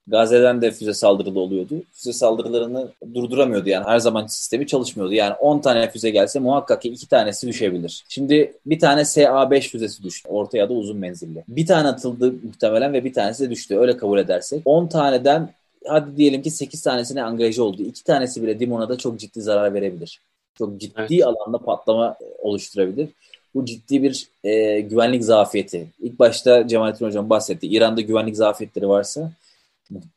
Gazze'den 0.07 0.62
de 0.62 0.71
füze 0.71 0.93
saldırılı 0.93 1.39
oluyordu. 1.39 1.84
Füze 1.93 2.13
saldırılarını 2.13 2.88
durduramıyordu 3.13 3.69
yani 3.69 3.86
her 3.86 3.99
zaman 3.99 4.27
sistemi 4.27 4.67
çalışmıyordu. 4.67 5.13
Yani 5.13 5.34
10 5.34 5.60
tane 5.60 5.89
füze 5.91 6.10
gelse 6.10 6.39
muhakkak 6.39 6.81
ki 6.81 6.89
2 6.89 7.07
tanesi 7.07 7.47
düşebilir. 7.47 8.05
Şimdi 8.10 8.53
bir 8.65 8.79
tane 8.79 9.01
SA-5 9.01 9.62
füzesi 9.62 10.03
düştü. 10.03 10.29
Ortaya 10.29 10.69
da 10.69 10.73
uzun 10.73 10.97
menzilli. 10.97 11.43
Bir 11.47 11.65
tane 11.65 11.88
atıldı 11.88 12.34
muhtemelen 12.43 12.93
ve 12.93 13.03
bir 13.03 13.13
tanesi 13.13 13.45
de 13.45 13.49
düştü. 13.49 13.77
Öyle 13.77 13.97
kabul 13.97 14.19
edersek. 14.19 14.62
10 14.65 14.88
taneden 14.88 15.49
hadi 15.85 16.17
diyelim 16.17 16.41
ki 16.41 16.51
8 16.51 16.81
tanesine 16.81 17.23
angaje 17.23 17.61
oldu. 17.61 17.81
2 17.81 18.03
tanesi 18.03 18.43
bile 18.43 18.59
Dimona'da 18.59 18.97
çok 18.97 19.19
ciddi 19.19 19.41
zarar 19.41 19.73
verebilir. 19.73 20.21
Çok 20.57 20.79
ciddi 20.79 20.93
evet. 20.97 21.25
alanda 21.25 21.57
patlama 21.57 22.15
oluşturabilir. 22.39 23.09
Bu 23.55 23.65
ciddi 23.65 24.03
bir 24.03 24.27
e, 24.43 24.79
güvenlik 24.79 25.23
zafiyeti. 25.23 25.87
İlk 25.99 26.19
başta 26.19 26.67
Cemalettin 26.67 27.05
Hocam 27.05 27.29
bahsetti. 27.29 27.67
İran'da 27.67 28.01
güvenlik 28.01 28.35
zafiyetleri 28.35 28.89
varsa 28.89 29.31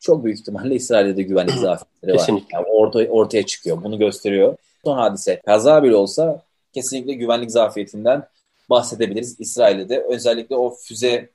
çok 0.00 0.24
büyük 0.24 0.38
ihtimalle 0.38 0.74
İsrail'de 0.74 1.16
de 1.16 1.22
güvenlik 1.22 1.54
zafiyetleri 1.60 2.14
var. 2.16 2.28
Yani 2.52 2.66
orta, 2.66 2.98
ortaya 2.98 3.46
çıkıyor. 3.46 3.84
Bunu 3.84 3.98
gösteriyor. 3.98 4.56
Son 4.84 4.98
hadise 4.98 5.40
kaza 5.46 5.82
bile 5.82 5.96
olsa 5.96 6.42
kesinlikle 6.72 7.12
güvenlik 7.12 7.50
zafiyetinden 7.50 8.26
bahsedebiliriz 8.70 9.40
İsrail'de 9.40 9.88
de. 9.88 10.04
Özellikle 10.08 10.56
o 10.56 10.70
füze 10.70 11.28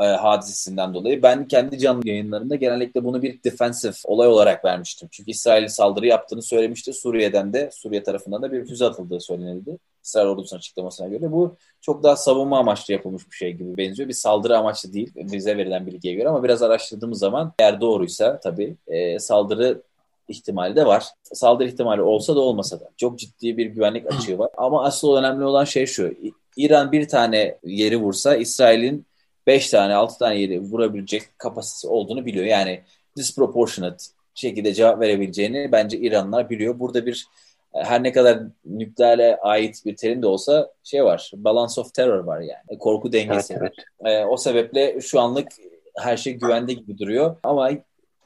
e, 0.00 0.04
hadisesinden 0.04 0.94
dolayı. 0.94 1.22
Ben 1.22 1.48
kendi 1.48 1.78
canlı 1.78 2.08
yayınlarımda 2.08 2.56
genellikle 2.56 3.04
bunu 3.04 3.22
bir 3.22 3.42
defensif 3.44 3.96
olay 4.04 4.28
olarak 4.28 4.64
vermiştim. 4.64 5.08
Çünkü 5.12 5.30
İsrail 5.30 5.68
saldırı 5.68 6.06
yaptığını 6.06 6.42
söylemişti. 6.42 6.92
Suriye'den 6.92 7.52
de, 7.52 7.70
Suriye 7.72 8.02
tarafından 8.02 8.42
da 8.42 8.52
bir 8.52 8.64
füze 8.64 8.84
atıldığı 8.84 9.20
söylenildi. 9.20 9.78
İsrail 10.04 10.26
ordusunun 10.26 10.58
açıklamasına 10.58 11.08
göre. 11.08 11.32
Bu 11.32 11.56
çok 11.80 12.02
daha 12.02 12.16
savunma 12.16 12.58
amaçlı 12.58 12.92
yapılmış 12.94 13.30
bir 13.30 13.36
şey 13.36 13.52
gibi 13.52 13.76
benziyor. 13.76 14.08
Bir 14.08 14.14
saldırı 14.14 14.58
amaçlı 14.58 14.92
değil 14.92 15.12
bize 15.14 15.56
verilen 15.56 15.86
bilgiye 15.86 16.14
göre 16.14 16.28
ama 16.28 16.44
biraz 16.44 16.62
araştırdığımız 16.62 17.18
zaman 17.18 17.52
eğer 17.58 17.80
doğruysa 17.80 18.40
tabii 18.40 18.76
e, 18.86 19.18
saldırı 19.18 19.82
ihtimali 20.28 20.76
de 20.76 20.86
var. 20.86 21.04
Saldırı 21.22 21.68
ihtimali 21.68 22.02
olsa 22.02 22.36
da 22.36 22.40
olmasa 22.40 22.80
da. 22.80 22.90
Çok 22.96 23.18
ciddi 23.18 23.56
bir 23.56 23.66
güvenlik 23.66 24.12
açığı 24.12 24.38
var. 24.38 24.50
Ama 24.56 24.84
asıl 24.84 25.16
önemli 25.16 25.44
olan 25.44 25.64
şey 25.64 25.86
şu. 25.86 26.14
İran 26.56 26.92
bir 26.92 27.08
tane 27.08 27.58
yeri 27.64 27.96
vursa 27.96 28.36
İsrail'in 28.36 29.06
5 29.46 29.70
tane 29.70 29.94
6 29.94 30.18
tane 30.18 30.40
yeri 30.40 30.60
vurabilecek 30.60 31.22
kapasitesi 31.38 31.88
olduğunu 31.88 32.26
biliyor. 32.26 32.44
Yani 32.44 32.80
disproportionate 33.16 34.04
şekilde 34.34 34.74
cevap 34.74 35.00
verebileceğini 35.00 35.72
bence 35.72 35.98
İranlılar 35.98 36.50
biliyor. 36.50 36.78
Burada 36.78 37.06
bir 37.06 37.26
e, 37.74 37.84
her 37.84 38.02
ne 38.02 38.12
kadar 38.12 38.38
nükleerle 38.64 39.36
ait 39.36 39.84
bir 39.86 39.96
terim 39.96 40.22
de 40.22 40.26
olsa 40.26 40.70
şey 40.84 41.04
var. 41.04 41.30
Balance 41.34 41.80
of 41.80 41.94
terror 41.94 42.24
var 42.24 42.40
yani. 42.40 42.64
E, 42.68 42.78
korku 42.78 43.12
dengesi. 43.12 43.54
Evet, 43.60 43.72
evet. 44.00 44.22
E, 44.22 44.24
o 44.24 44.36
sebeple 44.36 45.00
şu 45.00 45.20
anlık 45.20 45.48
her 45.96 46.16
şey 46.16 46.32
güvende 46.32 46.72
gibi 46.72 46.98
duruyor. 46.98 47.36
Ama 47.42 47.70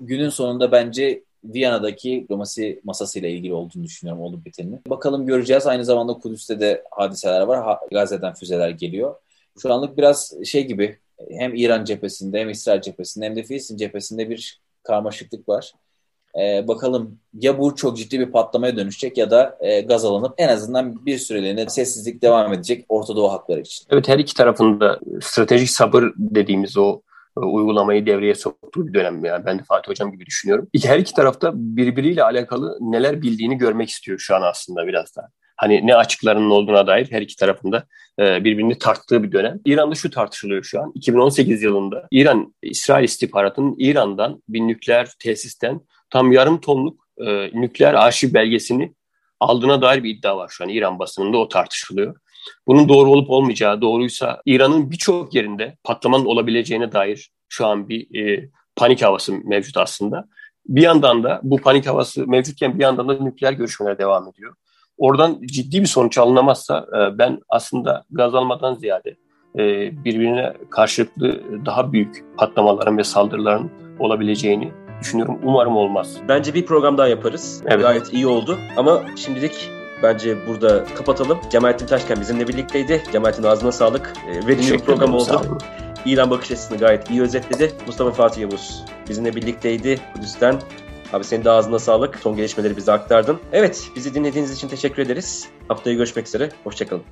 günün 0.01 0.29
sonunda 0.29 0.73
bence 0.73 1.23
Viyana'daki 1.45 2.21
diplomasi 2.23 2.81
masasıyla 2.85 3.29
ilgili 3.29 3.55
olduğunu 3.55 3.85
düşünüyorum 3.85 4.23
olup 4.23 4.45
bitenini. 4.45 4.79
Bakalım 4.87 5.27
göreceğiz. 5.27 5.67
Aynı 5.67 5.85
zamanda 5.85 6.13
Kudüs'te 6.13 6.61
de 6.61 6.85
hadiseler 6.91 7.41
var. 7.41 7.79
Gazze'den 7.91 8.35
füzeler 8.35 8.71
geliyor. 8.71 9.15
Şu 9.63 9.73
anlık 9.73 9.99
biraz 9.99 10.35
şey 10.45 10.67
gibi 10.67 10.99
hem 11.39 11.55
İran 11.55 11.85
cephesinde 11.85 12.41
hem 12.41 12.51
İsrail 12.51 12.81
cephesinde 12.81 13.25
hem 13.25 13.37
de 13.37 13.43
Filistin 13.43 13.77
cephesinde 13.77 14.31
bir 14.31 14.61
karmaşıklık 14.83 15.49
var. 15.49 15.73
Ee, 16.41 16.69
bakalım 16.69 17.19
ya 17.35 17.59
bu 17.59 17.75
çok 17.75 17.97
ciddi 17.97 18.21
bir 18.21 18.33
patlamaya 18.33 18.77
dönüşecek 18.77 19.19
ya 19.19 19.31
da 19.31 19.59
e, 19.61 19.81
gaz 19.81 20.05
alınıp 20.05 20.35
en 20.39 20.49
azından 20.49 21.07
bir 21.07 21.19
süreliğine 21.19 21.69
sessizlik 21.69 22.23
devam 22.23 22.53
edecek 22.53 22.85
Orta 22.89 23.17
Doğu 23.17 23.33
hakları 23.33 23.61
için. 23.61 23.87
Evet 23.91 24.09
her 24.09 24.19
iki 24.19 24.35
tarafında 24.35 25.01
stratejik 25.21 25.71
sabır 25.71 26.05
dediğimiz 26.17 26.77
o 26.77 27.01
e, 27.37 27.41
uygulamayı 27.41 28.07
devreye 28.07 28.35
soktuğu 28.35 28.87
bir 28.87 28.95
dönem. 28.95 29.25
Yani 29.25 29.45
ben 29.47 29.59
de 29.59 29.63
Fatih 29.63 29.91
Hocam 29.91 30.13
gibi 30.13 30.27
düşünüyorum. 30.27 30.69
Her 30.83 30.99
iki 30.99 31.15
tarafta 31.15 31.53
birbiriyle 31.55 32.23
alakalı 32.23 32.79
neler 32.81 33.23
bildiğini 33.23 33.59
görmek 33.59 33.89
istiyor 33.89 34.19
şu 34.19 34.37
an 34.37 34.43
aslında 34.43 34.87
biraz 34.87 35.17
daha 35.17 35.29
hani 35.57 35.87
ne 35.87 35.95
açıklarının 35.95 36.51
olduğuna 36.51 36.87
dair 36.87 37.13
her 37.13 37.23
iki 37.23 37.37
tarafında 37.37 37.79
e, 37.79 37.85
birbirini 38.19 38.79
tarttığı 38.79 39.23
bir 39.23 39.33
dönem. 39.33 39.61
İran'da 39.65 39.95
şu 39.95 40.11
tartışılıyor 40.11 40.63
şu 40.63 40.83
an. 40.83 40.93
2018 40.95 41.63
yılında 41.63 42.09
İran, 42.11 42.55
İsrail 42.63 43.05
istihbaratının 43.05 43.75
İran'dan 43.79 44.43
bir 44.49 44.61
nükleer 44.61 45.09
tesisten 45.19 45.81
tam 46.11 46.33
yarım 46.33 46.61
tonluk 46.61 47.09
e, 47.19 47.61
nükleer 47.61 47.95
arşiv 47.95 48.35
belgesini 48.35 48.95
aldığına 49.41 49.83
dair 49.83 50.03
bir 50.03 50.11
iddia 50.11 50.37
var 50.37 50.49
şu 50.49 50.65
an. 50.65 50.69
İran 50.69 50.99
basınında 50.99 51.39
o 51.39 51.49
tartışılıyor. 51.49 52.17
Bunun 52.67 52.89
doğru 52.89 53.11
olup 53.11 53.31
olmayacağı 53.31 53.81
doğruysa 53.81 54.43
İran'ın 54.47 54.91
birçok 54.91 55.35
yerinde 55.35 55.77
patlamanın 55.85 56.25
olabileceğine 56.25 56.93
dair 56.93 57.31
şu 57.49 57.67
an 57.67 57.89
bir 57.89 58.21
e, 58.21 58.49
panik 58.77 59.03
havası 59.03 59.33
mevcut 59.45 59.77
aslında. 59.77 60.29
Bir 60.67 60.83
yandan 60.83 61.23
da 61.23 61.41
bu 61.43 61.57
panik 61.57 61.87
havası 61.87 62.27
mevcutken 62.27 62.79
bir 62.79 62.83
yandan 62.83 63.09
da 63.09 63.15
nükleer 63.15 63.53
görüşmeler 63.53 63.99
devam 63.99 64.29
ediyor 64.29 64.55
oradan 64.99 65.39
ciddi 65.47 65.81
bir 65.81 65.87
sonuç 65.87 66.19
alınamazsa 66.19 66.87
e, 66.99 67.19
ben 67.19 67.41
aslında 67.49 68.05
gaz 68.11 68.35
almadan 68.35 68.75
ziyade 68.75 69.17
e, 69.55 69.65
birbirine 70.05 70.55
karşılıklı 70.71 71.41
daha 71.67 71.93
büyük 71.93 72.25
patlamaların 72.37 72.99
ve 72.99 73.05
saldırıların 73.05 73.71
olabileceğini 73.99 74.73
düşünüyorum. 75.01 75.39
Umarım 75.45 75.77
olmaz. 75.77 76.17
Bence 76.29 76.55
bir 76.55 76.67
program 76.67 76.99
daha 76.99 77.09
yaparız. 77.09 77.63
Evet. 77.67 77.83
Gayet 77.83 78.13
iyi 78.13 78.27
oldu. 78.27 78.59
Ama 78.77 79.03
şimdilik 79.17 79.71
bence 80.03 80.47
burada 80.49 80.85
kapatalım. 80.85 81.39
Cemalettin 81.51 81.87
Taşken 81.87 82.21
bizimle 82.21 82.49
birlikteydi. 82.49 83.03
Cemalettin 83.13 83.43
ağzına 83.43 83.73
sağlık. 83.73 84.13
E, 84.29 84.47
verimli 84.47 84.73
bir 84.73 84.79
program 84.79 85.15
oldu. 85.15 85.59
İran 86.07 86.31
bakış 86.31 86.51
açısını 86.51 86.79
gayet 86.79 87.11
iyi 87.11 87.23
özetledi. 87.23 87.73
Mustafa 87.87 88.11
Fatih 88.11 88.43
Yavuz 88.43 88.85
bizimle 89.09 89.37
birlikteydi 89.37 90.01
Kudüs'ten. 90.15 90.57
Abi 91.13 91.25
senin 91.25 91.45
de 91.45 91.51
ağzına 91.51 91.79
sağlık. 91.79 92.19
Son 92.19 92.37
gelişmeleri 92.37 92.77
bize 92.77 92.93
aktardın. 92.93 93.39
Evet, 93.53 93.89
bizi 93.97 94.15
dinlediğiniz 94.15 94.53
için 94.53 94.69
teşekkür 94.69 95.03
ederiz. 95.03 95.49
Haftaya 95.69 95.97
görüşmek 95.97 96.27
üzere. 96.27 96.49
Hoşçakalın. 96.65 97.03